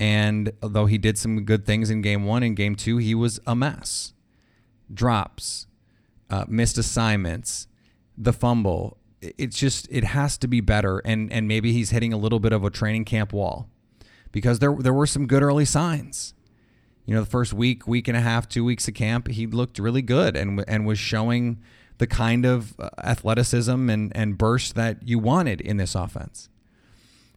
And 0.00 0.52
though 0.60 0.86
he 0.86 0.98
did 0.98 1.18
some 1.18 1.44
good 1.44 1.64
things 1.64 1.90
in 1.90 2.02
game 2.02 2.24
one 2.24 2.42
and 2.42 2.56
game 2.56 2.74
two, 2.74 2.96
he 2.96 3.14
was 3.14 3.38
a 3.46 3.54
mess. 3.54 4.14
Drops, 4.92 5.66
uh, 6.28 6.44
missed 6.48 6.78
assignments, 6.78 7.68
the 8.16 8.32
fumble, 8.32 8.96
it's 9.22 9.56
just 9.56 9.86
it 9.90 10.04
has 10.04 10.38
to 10.38 10.48
be 10.48 10.60
better. 10.60 10.98
And 11.00 11.32
and 11.32 11.46
maybe 11.46 11.72
he's 11.72 11.90
hitting 11.90 12.12
a 12.12 12.16
little 12.16 12.40
bit 12.40 12.52
of 12.52 12.64
a 12.64 12.70
training 12.70 13.04
camp 13.04 13.32
wall 13.32 13.68
because 14.32 14.58
there 14.58 14.74
there 14.74 14.92
were 14.92 15.06
some 15.06 15.26
good 15.26 15.42
early 15.42 15.64
signs. 15.64 16.34
You 17.06 17.14
know 17.14 17.20
the 17.20 17.30
first 17.30 17.52
week 17.52 17.86
week 17.86 18.08
and 18.08 18.16
a 18.16 18.20
half 18.20 18.48
two 18.48 18.64
weeks 18.64 18.86
of 18.86 18.94
camp 18.94 19.28
he 19.28 19.46
looked 19.46 19.78
really 19.78 20.02
good 20.02 20.36
and 20.36 20.64
and 20.68 20.86
was 20.86 20.98
showing 20.98 21.60
the 21.98 22.06
kind 22.06 22.46
of 22.46 22.78
uh, 22.78 22.90
athleticism 23.02 23.90
and 23.90 24.14
and 24.16 24.38
burst 24.38 24.74
that 24.74 25.06
you 25.06 25.18
wanted 25.18 25.60
in 25.60 25.76
this 25.76 25.94
offense. 25.94 26.48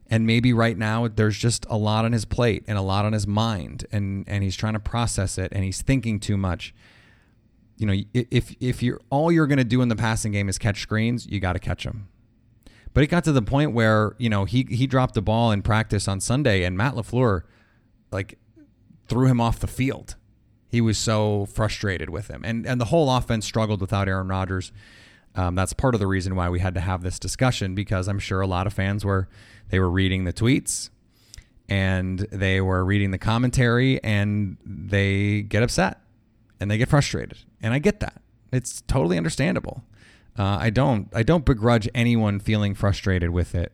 And 0.09 0.27
maybe 0.27 0.53
right 0.53 0.77
now 0.77 1.07
there's 1.07 1.37
just 1.37 1.65
a 1.69 1.77
lot 1.77 2.05
on 2.05 2.11
his 2.11 2.23
plate 2.23 2.63
and 2.67 2.77
a 2.77 2.81
lot 2.81 3.03
on 3.05 3.13
his 3.13 3.25
mind 3.25 3.85
and 3.91 4.25
and 4.27 4.43
he's 4.43 4.55
trying 4.55 4.73
to 4.73 4.79
process 4.79 5.37
it 5.37 5.51
and 5.53 5.63
he's 5.63 5.81
thinking 5.81 6.19
too 6.19 6.37
much 6.37 6.73
you 7.77 7.86
know, 7.86 8.03
if 8.13 8.55
if 8.59 8.83
you're 8.83 8.99
all 9.09 9.31
you're 9.31 9.47
going 9.47 9.57
to 9.57 9.63
do 9.63 9.81
in 9.81 9.89
the 9.89 9.95
passing 9.95 10.31
game 10.31 10.49
is 10.49 10.57
catch 10.57 10.81
screens, 10.81 11.25
you 11.25 11.39
got 11.39 11.53
to 11.53 11.59
catch 11.59 11.83
them. 11.83 12.07
But 12.93 13.03
it 13.03 13.07
got 13.07 13.23
to 13.23 13.31
the 13.31 13.41
point 13.41 13.73
where 13.73 14.15
you 14.19 14.29
know 14.29 14.45
he 14.45 14.67
he 14.69 14.88
dropped 14.88 15.15
the 15.15 15.21
ball 15.21 15.51
in 15.51 15.62
practice 15.62 16.07
on 16.07 16.19
Sunday, 16.19 16.63
and 16.63 16.77
Matt 16.77 16.93
LaFleur 16.93 17.41
like 18.12 18.38
threw 19.07 19.27
him 19.27 19.41
off 19.41 19.59
the 19.59 19.67
field. 19.67 20.15
He 20.69 20.81
was 20.81 20.97
so 20.97 21.45
frustrated 21.45 22.09
with 22.09 22.27
him, 22.27 22.43
and 22.45 22.65
and 22.65 22.79
the 22.79 22.86
whole 22.86 23.09
offense 23.15 23.45
struggled 23.45 23.81
without 23.81 24.07
Aaron 24.07 24.27
Rodgers. 24.27 24.71
Um, 25.36 25.55
that's 25.55 25.73
part 25.73 25.95
of 25.95 25.99
the 25.99 26.05
reason 26.05 26.36
why 26.36 26.49
we 26.49 26.59
had 26.59 26.75
to 26.75 26.79
have 26.79 27.01
this 27.01 27.17
discussion 27.17 27.73
because 27.73 28.07
I'm 28.07 28.19
sure 28.19 28.41
a 28.41 28.47
lot 28.47 28.67
of 28.67 28.73
fans 28.73 29.03
were 29.03 29.27
they 29.69 29.79
were 29.79 29.89
reading 29.89 30.25
the 30.25 30.33
tweets 30.33 30.91
and 31.67 32.19
they 32.31 32.62
were 32.62 32.86
reading 32.86 33.12
the 33.12 33.17
commentary 33.17 34.03
and 34.03 34.57
they 34.63 35.41
get 35.41 35.63
upset 35.63 36.01
and 36.59 36.69
they 36.69 36.77
get 36.77 36.89
frustrated, 36.89 37.38
and 37.63 37.73
I 37.73 37.80
get 37.80 38.02
that. 38.02 38.21
It's 38.52 38.82
totally 38.82 39.17
understandable. 39.17 39.84
Uh, 40.38 40.58
I 40.60 40.69
don't 40.69 41.10
I 41.13 41.23
don't 41.23 41.45
begrudge 41.45 41.88
anyone 41.95 42.39
feeling 42.39 42.76
frustrated 42.76 43.30
with 43.30 43.56
it, 43.56 43.71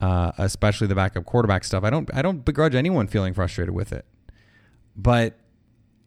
uh, 0.00 0.32
especially 0.38 0.86
the 0.86 0.94
backup 0.94 1.24
quarterback 1.24 1.64
stuff. 1.64 1.82
I 1.82 1.90
don't 1.90 2.08
I 2.14 2.22
don't 2.22 2.44
begrudge 2.44 2.74
anyone 2.74 3.06
feeling 3.06 3.34
frustrated 3.34 3.74
with 3.74 3.92
it, 3.92 4.04
but 4.96 5.38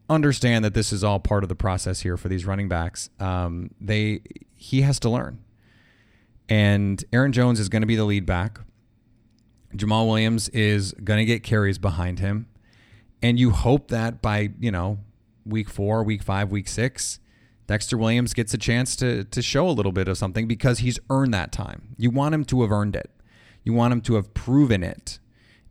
understand 0.10 0.66
that 0.66 0.74
this 0.74 0.92
is 0.92 1.04
all 1.04 1.20
part 1.20 1.44
of 1.44 1.50
the 1.50 1.56
process 1.56 2.02
here 2.02 2.18
for 2.18 2.30
these 2.30 2.46
running 2.46 2.68
backs. 2.68 3.10
Um, 3.20 3.72
they 3.80 4.22
he 4.56 4.82
has 4.82 5.00
to 5.00 5.10
learn, 5.10 5.40
and 6.48 7.04
Aaron 7.14 7.32
Jones 7.32 7.60
is 7.60 7.70
going 7.70 7.82
to 7.82 7.88
be 7.88 7.96
the 7.96 8.06
lead 8.06 8.26
back. 8.26 8.60
Jamaal 9.76 10.08
Williams 10.08 10.50
is 10.50 10.94
going 11.04 11.20
to 11.20 11.26
get 11.26 11.44
carries 11.44 11.78
behind 11.78 12.20
him, 12.20 12.48
and 13.22 13.40
you 13.40 13.52
hope 13.52 13.90
that 13.90 14.22
by 14.22 14.50
you 14.60 14.72
know 14.72 15.00
week 15.50 15.70
four, 15.70 16.04
week 16.04 16.24
five, 16.24 16.52
week 16.52 16.68
six, 16.68 17.20
Dexter 17.68 17.98
Williams 17.98 18.34
gets 18.34 18.54
a 18.54 18.58
chance 18.58 18.96
to 18.96 19.24
to 19.26 19.42
show 19.42 19.70
a 19.70 19.72
little 19.72 19.92
bit 19.92 20.08
of 20.08 20.18
something 20.18 20.48
because 20.48 20.80
he's 20.80 21.00
earned 21.10 21.34
that 21.34 21.52
time. 21.52 21.96
You 21.98 22.10
want 22.10 22.34
him 22.34 22.44
to 22.46 22.62
have 22.62 22.72
earned 22.72 22.96
it. 22.96 23.12
You 23.64 23.74
want 23.74 23.94
him 23.94 24.02
to 24.02 24.16
have 24.16 24.34
proven 24.34 24.84
it. 24.84 25.20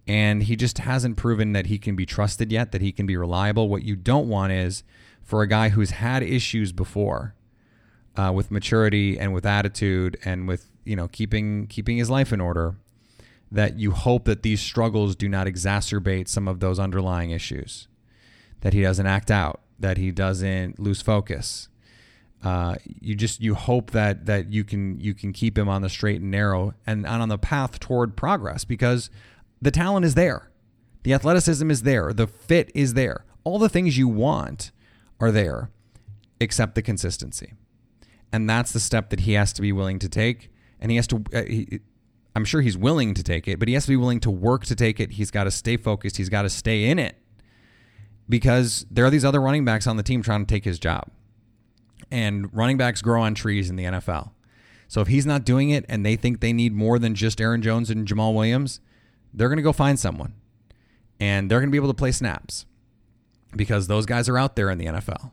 And 0.06 0.44
he 0.44 0.56
just 0.56 0.78
hasn't 0.78 1.16
proven 1.16 1.52
that 1.52 1.66
he 1.66 1.78
can 1.78 1.96
be 1.96 2.06
trusted 2.06 2.50
yet, 2.50 2.72
that 2.72 2.80
he 2.80 2.92
can 2.92 3.04
be 3.04 3.16
reliable. 3.16 3.68
What 3.68 3.82
you 3.82 3.96
don't 3.96 4.28
want 4.28 4.52
is 4.52 4.82
for 5.22 5.42
a 5.42 5.46
guy 5.46 5.68
who's 5.68 5.90
had 5.90 6.22
issues 6.22 6.72
before 6.72 7.34
uh, 8.16 8.32
with 8.34 8.50
maturity 8.50 9.18
and 9.18 9.34
with 9.34 9.44
attitude 9.44 10.18
and 10.24 10.48
with 10.48 10.70
you 10.84 10.96
know 10.96 11.08
keeping 11.08 11.66
keeping 11.66 11.98
his 11.98 12.08
life 12.08 12.32
in 12.32 12.40
order, 12.40 12.76
that 13.50 13.78
you 13.78 13.90
hope 13.90 14.24
that 14.24 14.42
these 14.42 14.60
struggles 14.60 15.16
do 15.16 15.28
not 15.28 15.46
exacerbate 15.46 16.28
some 16.28 16.48
of 16.48 16.60
those 16.60 16.78
underlying 16.78 17.30
issues, 17.30 17.88
that 18.60 18.72
he 18.72 18.82
doesn't 18.82 19.06
act 19.06 19.30
out, 19.30 19.60
that 19.78 19.96
he 19.96 20.10
doesn't 20.10 20.78
lose 20.78 21.02
focus. 21.02 21.68
Uh, 22.42 22.76
you 23.00 23.14
just 23.14 23.40
you 23.40 23.54
hope 23.54 23.90
that 23.90 24.26
that 24.26 24.52
you 24.52 24.62
can 24.62 25.00
you 25.00 25.12
can 25.12 25.32
keep 25.32 25.58
him 25.58 25.68
on 25.68 25.82
the 25.82 25.88
straight 25.88 26.20
and 26.20 26.30
narrow 26.30 26.72
and, 26.86 27.04
and 27.04 27.22
on 27.22 27.28
the 27.28 27.38
path 27.38 27.80
toward 27.80 28.16
progress 28.16 28.64
because 28.64 29.10
the 29.60 29.72
talent 29.72 30.06
is 30.06 30.14
there, 30.14 30.50
the 31.02 31.12
athleticism 31.12 31.68
is 31.68 31.82
there, 31.82 32.12
the 32.12 32.28
fit 32.28 32.70
is 32.74 32.94
there, 32.94 33.24
all 33.42 33.58
the 33.58 33.68
things 33.68 33.98
you 33.98 34.06
want 34.06 34.70
are 35.18 35.32
there, 35.32 35.70
except 36.38 36.76
the 36.76 36.82
consistency, 36.82 37.54
and 38.32 38.48
that's 38.48 38.72
the 38.72 38.78
step 38.78 39.10
that 39.10 39.20
he 39.20 39.32
has 39.32 39.52
to 39.54 39.60
be 39.60 39.72
willing 39.72 39.98
to 39.98 40.08
take, 40.08 40.52
and 40.80 40.92
he 40.92 40.96
has 40.96 41.08
to. 41.08 41.24
Uh, 41.34 41.42
he, 41.42 41.80
I'm 42.36 42.44
sure 42.44 42.60
he's 42.60 42.78
willing 42.78 43.14
to 43.14 43.24
take 43.24 43.48
it, 43.48 43.58
but 43.58 43.66
he 43.66 43.74
has 43.74 43.86
to 43.86 43.90
be 43.90 43.96
willing 43.96 44.20
to 44.20 44.30
work 44.30 44.64
to 44.66 44.76
take 44.76 45.00
it. 45.00 45.12
He's 45.12 45.32
got 45.32 45.44
to 45.44 45.50
stay 45.50 45.76
focused. 45.76 46.18
He's 46.18 46.28
got 46.28 46.42
to 46.42 46.50
stay 46.50 46.84
in 46.84 47.00
it 47.00 47.16
because 48.28 48.86
there 48.90 49.04
are 49.04 49.10
these 49.10 49.24
other 49.24 49.40
running 49.40 49.64
backs 49.64 49.86
on 49.86 49.96
the 49.96 50.02
team 50.02 50.22
trying 50.22 50.44
to 50.44 50.52
take 50.52 50.64
his 50.64 50.78
job. 50.78 51.08
And 52.10 52.54
running 52.54 52.76
backs 52.76 53.02
grow 53.02 53.22
on 53.22 53.34
trees 53.34 53.70
in 53.70 53.76
the 53.76 53.84
NFL. 53.84 54.30
So 54.86 55.00
if 55.00 55.08
he's 55.08 55.26
not 55.26 55.44
doing 55.44 55.70
it 55.70 55.84
and 55.88 56.04
they 56.04 56.16
think 56.16 56.40
they 56.40 56.52
need 56.52 56.72
more 56.72 56.98
than 56.98 57.14
just 57.14 57.40
Aaron 57.40 57.60
Jones 57.60 57.90
and 57.90 58.06
Jamaal 58.06 58.34
Williams, 58.34 58.80
they're 59.34 59.48
going 59.48 59.58
to 59.58 59.62
go 59.62 59.72
find 59.72 59.98
someone. 59.98 60.34
And 61.20 61.50
they're 61.50 61.60
going 61.60 61.68
to 61.68 61.72
be 61.72 61.78
able 61.78 61.88
to 61.88 61.94
play 61.94 62.12
snaps 62.12 62.64
because 63.54 63.86
those 63.86 64.06
guys 64.06 64.28
are 64.28 64.38
out 64.38 64.56
there 64.56 64.70
in 64.70 64.78
the 64.78 64.86
NFL. 64.86 65.32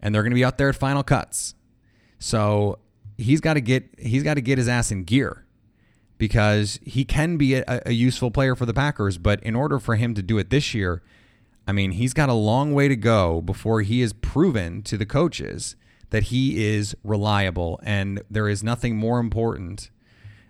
And 0.00 0.14
they're 0.14 0.22
going 0.22 0.30
to 0.30 0.36
be 0.36 0.44
out 0.44 0.56
there 0.56 0.68
at 0.68 0.76
final 0.76 1.02
cuts. 1.02 1.54
So 2.18 2.78
he's 3.18 3.40
got 3.40 3.54
to 3.54 3.60
get 3.60 3.88
he's 3.98 4.22
got 4.22 4.34
to 4.34 4.40
get 4.40 4.58
his 4.58 4.68
ass 4.68 4.90
in 4.90 5.04
gear 5.04 5.44
because 6.18 6.78
he 6.82 7.04
can 7.04 7.36
be 7.36 7.54
a, 7.54 7.82
a 7.86 7.92
useful 7.92 8.30
player 8.30 8.54
for 8.54 8.66
the 8.66 8.74
Packers, 8.74 9.18
but 9.18 9.42
in 9.42 9.54
order 9.54 9.78
for 9.78 9.96
him 9.96 10.14
to 10.14 10.22
do 10.22 10.38
it 10.38 10.50
this 10.50 10.74
year, 10.74 11.02
I 11.66 11.72
mean, 11.72 11.92
he's 11.92 12.14
got 12.14 12.28
a 12.28 12.34
long 12.34 12.72
way 12.72 12.88
to 12.88 12.96
go 12.96 13.40
before 13.40 13.82
he 13.82 14.00
is 14.00 14.12
proven 14.12 14.82
to 14.82 14.96
the 14.96 15.06
coaches 15.06 15.76
that 16.10 16.24
he 16.24 16.64
is 16.64 16.96
reliable. 17.02 17.80
And 17.82 18.22
there 18.30 18.48
is 18.48 18.62
nothing 18.62 18.96
more 18.96 19.18
important 19.18 19.90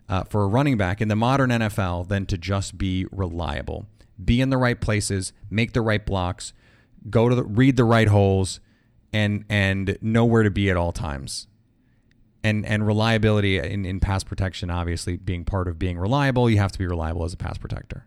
uh, 0.09 0.25
for 0.25 0.43
a 0.43 0.47
running 0.47 0.77
back 0.77 1.01
in 1.01 1.09
the 1.09 1.17
modern 1.17 1.51
NFL 1.51 2.09
than 2.09 2.27
to 2.27 2.39
just 2.39 2.77
be 2.77 3.07
reliable. 3.11 3.87
Be 4.23 4.41
in 4.41 4.51
the 4.51 4.59
right 4.59 4.81
places, 4.81 5.33
make 5.51 5.73
the 5.73 5.81
right 5.83 6.05
blocks, 6.05 6.53
go 7.09 7.29
to 7.29 7.35
the, 7.35 7.45
read 7.45 7.77
the 7.77 7.85
right 7.85 8.09
holes, 8.09 8.61
and 9.13 9.45
and 9.49 9.99
know 10.01 10.25
where 10.25 10.43
to 10.43 10.51
be 10.51 10.71
at 10.71 10.77
all 10.77 10.93
times. 10.93 11.47
And 12.43 12.65
and 12.65 12.87
reliability 12.87 13.59
in, 13.59 13.85
in 13.85 14.01
pass 14.01 14.25
protection, 14.25 14.71
obviously 14.71 15.17
being 15.17 15.45
part 15.45 15.69
of 15.69 15.79
being 15.79 15.99
reliable, 15.99 16.49
you 16.49 16.59
have 16.59 16.73
to 16.73 16.79
be 16.79 16.87
reliable 16.87 17.25
as 17.25 17.33
a 17.33 17.37
pass 17.37 17.59
protector. 17.59 18.07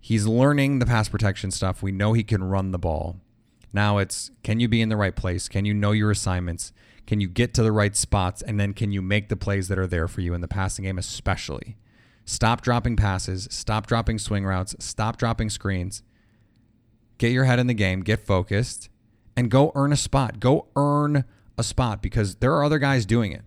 He's 0.00 0.26
learning 0.26 0.78
the 0.78 0.86
pass 0.86 1.08
protection 1.08 1.50
stuff. 1.50 1.82
We 1.82 1.92
know 1.92 2.12
he 2.12 2.24
can 2.24 2.42
run 2.42 2.70
the 2.70 2.78
ball. 2.78 3.20
Now 3.72 3.98
it's 3.98 4.30
can 4.42 4.58
you 4.60 4.68
be 4.68 4.80
in 4.80 4.88
the 4.88 4.96
right 4.96 5.14
place? 5.14 5.48
Can 5.48 5.64
you 5.64 5.74
know 5.74 5.92
your 5.92 6.10
assignments? 6.10 6.72
Can 7.06 7.20
you 7.20 7.28
get 7.28 7.54
to 7.54 7.62
the 7.62 7.72
right 7.72 7.94
spots? 7.94 8.42
And 8.42 8.58
then 8.58 8.72
can 8.72 8.92
you 8.92 9.02
make 9.02 9.28
the 9.28 9.36
plays 9.36 9.68
that 9.68 9.78
are 9.78 9.86
there 9.86 10.08
for 10.08 10.20
you 10.20 10.34
in 10.34 10.40
the 10.40 10.48
passing 10.48 10.84
game, 10.84 10.98
especially? 10.98 11.76
Stop 12.24 12.60
dropping 12.60 12.96
passes, 12.96 13.48
stop 13.50 13.86
dropping 13.86 14.18
swing 14.18 14.44
routes, 14.44 14.76
stop 14.78 15.16
dropping 15.16 15.50
screens. 15.50 16.02
Get 17.18 17.32
your 17.32 17.44
head 17.44 17.58
in 17.58 17.66
the 17.66 17.74
game, 17.74 18.02
get 18.02 18.24
focused, 18.24 18.88
and 19.36 19.50
go 19.50 19.72
earn 19.74 19.92
a 19.92 19.96
spot. 19.96 20.40
Go 20.40 20.68
earn 20.76 21.24
a 21.58 21.62
spot 21.62 22.00
because 22.00 22.36
there 22.36 22.52
are 22.54 22.64
other 22.64 22.78
guys 22.78 23.04
doing 23.04 23.32
it. 23.32 23.42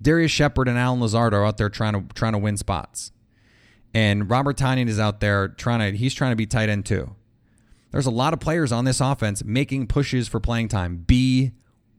Darrius 0.00 0.30
Shepherd 0.30 0.68
and 0.68 0.78
Allen 0.78 1.00
Lazard 1.00 1.34
are 1.34 1.44
out 1.44 1.56
there 1.58 1.68
trying 1.68 1.94
to 1.94 2.14
trying 2.14 2.32
to 2.32 2.38
win 2.38 2.56
spots. 2.56 3.12
And 3.96 4.28
Robert 4.28 4.58
Tonyan 4.58 4.88
is 4.88 5.00
out 5.00 5.20
there 5.20 5.48
trying 5.48 5.78
to 5.90 5.96
he's 5.96 6.12
trying 6.12 6.32
to 6.32 6.36
be 6.36 6.44
tight 6.44 6.68
end 6.68 6.84
too. 6.84 7.16
There's 7.92 8.04
a 8.04 8.10
lot 8.10 8.34
of 8.34 8.40
players 8.40 8.70
on 8.70 8.84
this 8.84 9.00
offense 9.00 9.42
making 9.42 9.86
pushes 9.86 10.28
for 10.28 10.38
playing 10.38 10.68
time. 10.68 10.98
Be 10.98 11.52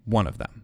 one 0.05 0.27
of 0.27 0.37
them. 0.37 0.63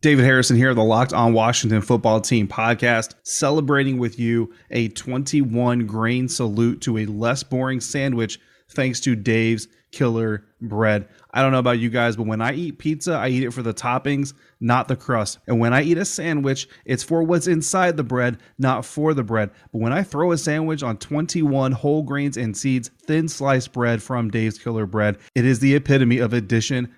David 0.00 0.24
Harrison 0.24 0.56
here, 0.56 0.74
the 0.74 0.82
Locked 0.82 1.12
On 1.12 1.32
Washington 1.32 1.80
Football 1.80 2.20
Team 2.22 2.48
podcast, 2.48 3.14
celebrating 3.22 3.98
with 3.98 4.18
you 4.18 4.52
a 4.72 4.88
21 4.88 5.86
grain 5.86 6.28
salute 6.28 6.80
to 6.80 6.98
a 6.98 7.06
less 7.06 7.44
boring 7.44 7.80
sandwich 7.80 8.40
thanks 8.68 8.98
to 8.98 9.14
Dave's 9.14 9.68
Killer 9.92 10.44
Bread. 10.60 11.08
I 11.32 11.42
don't 11.42 11.52
know 11.52 11.60
about 11.60 11.78
you 11.78 11.88
guys, 11.88 12.16
but 12.16 12.26
when 12.26 12.40
I 12.40 12.52
eat 12.52 12.78
pizza, 12.78 13.14
I 13.14 13.28
eat 13.28 13.44
it 13.44 13.52
for 13.52 13.62
the 13.62 13.72
toppings, 13.72 14.34
not 14.64 14.88
the 14.88 14.96
crust. 14.96 15.38
And 15.46 15.60
when 15.60 15.74
I 15.74 15.82
eat 15.82 15.98
a 15.98 16.04
sandwich, 16.04 16.66
it's 16.86 17.02
for 17.02 17.22
what's 17.22 17.46
inside 17.46 17.96
the 17.96 18.02
bread, 18.02 18.38
not 18.58 18.84
for 18.84 19.12
the 19.12 19.22
bread. 19.22 19.50
But 19.72 19.82
when 19.82 19.92
I 19.92 20.02
throw 20.02 20.32
a 20.32 20.38
sandwich 20.38 20.82
on 20.82 20.96
21 20.96 21.72
whole 21.72 22.02
grains 22.02 22.38
and 22.38 22.56
seeds, 22.56 22.90
thin 23.02 23.28
sliced 23.28 23.72
bread 23.72 24.02
from 24.02 24.30
Dave's 24.30 24.58
Killer 24.58 24.86
Bread, 24.86 25.18
it 25.34 25.44
is 25.44 25.60
the 25.60 25.74
epitome 25.74 26.18
of 26.18 26.32
addition 26.32 26.92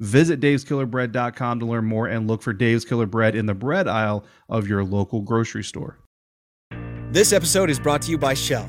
Visit 0.00 0.40
daveskillerbread.com 0.40 1.60
to 1.60 1.66
learn 1.66 1.84
more 1.84 2.06
and 2.06 2.26
look 2.26 2.42
for 2.42 2.52
Dave's 2.52 2.84
Killer 2.84 3.06
Bread 3.06 3.34
in 3.34 3.46
the 3.46 3.54
bread 3.54 3.88
aisle 3.88 4.24
of 4.48 4.68
your 4.68 4.84
local 4.84 5.22
grocery 5.22 5.64
store. 5.64 5.98
This 7.10 7.32
episode 7.32 7.70
is 7.70 7.78
brought 7.78 8.02
to 8.02 8.10
you 8.10 8.18
by 8.18 8.34
Shell. 8.34 8.68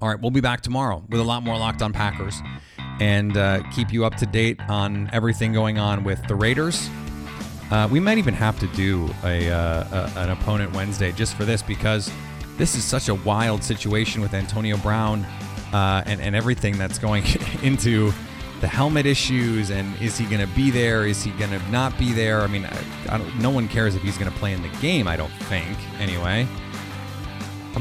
All 0.00 0.08
right, 0.08 0.20
we'll 0.20 0.30
be 0.30 0.40
back 0.40 0.60
tomorrow 0.60 1.02
with 1.08 1.18
a 1.18 1.24
lot 1.24 1.42
more 1.42 1.58
Locked 1.58 1.82
On 1.82 1.92
Packers 1.92 2.40
and 3.00 3.36
uh, 3.36 3.68
keep 3.72 3.92
you 3.92 4.04
up 4.04 4.14
to 4.16 4.26
date 4.26 4.60
on 4.68 5.10
everything 5.12 5.52
going 5.52 5.78
on 5.78 6.04
with 6.04 6.24
the 6.28 6.36
Raiders. 6.36 6.88
Uh, 7.72 7.88
we 7.90 7.98
might 7.98 8.16
even 8.16 8.32
have 8.32 8.60
to 8.60 8.68
do 8.68 9.08
a, 9.24 9.50
uh, 9.50 10.10
a, 10.16 10.20
an 10.20 10.30
opponent 10.30 10.72
Wednesday 10.72 11.10
just 11.10 11.34
for 11.34 11.44
this 11.44 11.62
because 11.62 12.12
this 12.56 12.76
is 12.76 12.84
such 12.84 13.08
a 13.08 13.14
wild 13.16 13.64
situation 13.64 14.22
with 14.22 14.34
Antonio 14.34 14.76
Brown 14.76 15.24
uh, 15.72 16.04
and 16.06 16.20
and 16.20 16.36
everything 16.36 16.78
that's 16.78 16.98
going 16.98 17.24
into 17.64 18.12
the 18.60 18.68
helmet 18.68 19.04
issues 19.04 19.70
and 19.70 20.00
is 20.00 20.16
he 20.16 20.26
going 20.26 20.46
to 20.46 20.54
be 20.54 20.70
there? 20.70 21.06
Is 21.06 21.24
he 21.24 21.32
going 21.32 21.50
to 21.50 21.70
not 21.70 21.98
be 21.98 22.12
there? 22.12 22.42
I 22.42 22.46
mean, 22.46 22.66
I, 22.66 23.16
I 23.16 23.38
no 23.40 23.50
one 23.50 23.66
cares 23.66 23.96
if 23.96 24.02
he's 24.02 24.16
going 24.16 24.30
to 24.30 24.38
play 24.38 24.52
in 24.52 24.62
the 24.62 24.70
game. 24.80 25.08
I 25.08 25.16
don't 25.16 25.32
think 25.42 25.76
anyway. 26.00 26.46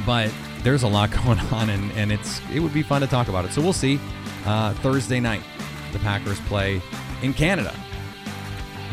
But 0.06 0.32
there's 0.64 0.84
a 0.84 0.88
lot 0.88 1.12
going 1.26 1.40
on, 1.40 1.70
and, 1.70 1.92
and 1.94 2.12
it's 2.12 2.42
it 2.54 2.60
would 2.60 2.74
be 2.74 2.84
fun 2.84 3.02
to 3.02 3.08
talk 3.08 3.28
about 3.28 3.46
it. 3.46 3.52
So 3.52 3.62
we'll 3.62 3.74
see. 3.74 4.00
Uh, 4.46 4.74
Thursday 4.76 5.20
night, 5.20 5.42
the 5.92 6.00
Packers 6.00 6.40
play 6.42 6.82
in 7.22 7.34
Canada. 7.34 7.74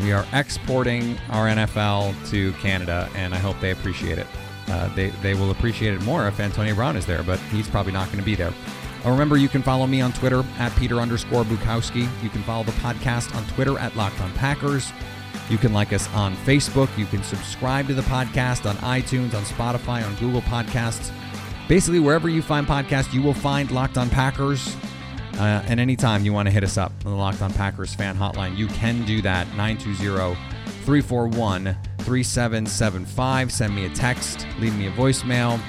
We 0.01 0.11
are 0.11 0.25
exporting 0.33 1.17
our 1.29 1.47
NFL 1.47 2.29
to 2.31 2.51
Canada, 2.53 3.09
and 3.15 3.33
I 3.33 3.37
hope 3.37 3.57
they 3.61 3.71
appreciate 3.71 4.17
it. 4.17 4.27
Uh, 4.67 4.93
they, 4.95 5.09
they 5.21 5.33
will 5.33 5.51
appreciate 5.51 5.93
it 5.93 6.01
more 6.01 6.27
if 6.27 6.39
Antonio 6.39 6.75
Brown 6.75 6.97
is 6.97 7.05
there, 7.05 7.23
but 7.23 7.39
he's 7.51 7.67
probably 7.67 7.93
not 7.93 8.07
going 8.07 8.19
to 8.19 8.25
be 8.25 8.35
there. 8.35 8.51
Uh, 9.05 9.11
remember, 9.11 9.37
you 9.37 9.47
can 9.47 9.61
follow 9.61 9.85
me 9.87 10.01
on 10.01 10.11
Twitter 10.11 10.43
at 10.57 10.75
Peter 10.75 10.99
underscore 10.99 11.43
Bukowski. 11.43 12.09
You 12.23 12.29
can 12.29 12.41
follow 12.43 12.63
the 12.63 12.71
podcast 12.73 13.33
on 13.35 13.45
Twitter 13.47 13.77
at 13.77 13.95
Locked 13.95 14.19
on 14.21 14.33
Packers. 14.33 14.91
You 15.49 15.57
can 15.57 15.73
like 15.73 15.93
us 15.93 16.11
on 16.13 16.35
Facebook. 16.37 16.89
You 16.97 17.05
can 17.05 17.23
subscribe 17.23 17.87
to 17.87 17.93
the 17.93 18.01
podcast 18.03 18.67
on 18.67 18.75
iTunes, 18.77 19.35
on 19.35 19.43
Spotify, 19.43 20.05
on 20.05 20.15
Google 20.15 20.41
Podcasts. 20.41 21.11
Basically, 21.67 21.99
wherever 21.99 22.29
you 22.29 22.41
find 22.41 22.67
podcasts, 22.67 23.11
you 23.13 23.21
will 23.21 23.33
find 23.33 23.71
Locked 23.71 23.97
on 23.97 24.09
Packers. 24.09 24.75
Uh, 25.33 25.63
and 25.67 25.79
anytime 25.79 26.23
you 26.23 26.31
want 26.31 26.47
to 26.47 26.51
hit 26.51 26.63
us 26.63 26.77
up 26.77 26.91
on 27.05 27.11
the 27.11 27.17
Locked 27.17 27.41
on 27.41 27.51
Packers 27.53 27.93
fan 27.93 28.15
hotline, 28.15 28.55
you 28.55 28.67
can 28.67 29.03
do 29.05 29.21
that 29.21 29.47
920 29.55 30.35
341 30.85 31.75
3775. 31.99 33.51
Send 33.51 33.75
me 33.75 33.85
a 33.85 33.89
text, 33.89 34.45
leave 34.59 34.75
me 34.75 34.87
a 34.87 34.91
voicemail. 34.91 35.59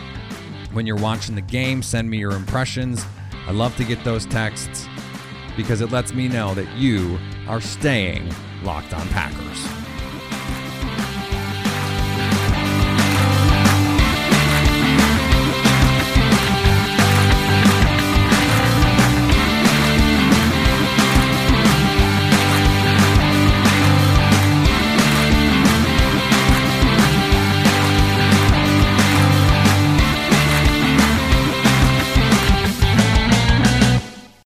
When 0.73 0.87
you're 0.87 0.97
watching 0.97 1.35
the 1.35 1.41
game, 1.41 1.83
send 1.83 2.11
me 2.11 2.19
your 2.19 2.33
impressions. 2.33 3.05
I 3.47 3.53
love 3.53 3.75
to 3.77 3.85
get 3.85 4.05
those 4.05 4.27
texts 4.27 4.87
because 5.57 5.81
it 5.81 5.91
lets 5.91 6.13
me 6.13 6.29
know 6.29 6.55
that 6.55 6.71
you 6.77 7.19
are 7.49 7.61
staying 7.63 8.31
locked 8.63 8.93
on 8.93 9.09
Packers. 9.09 9.86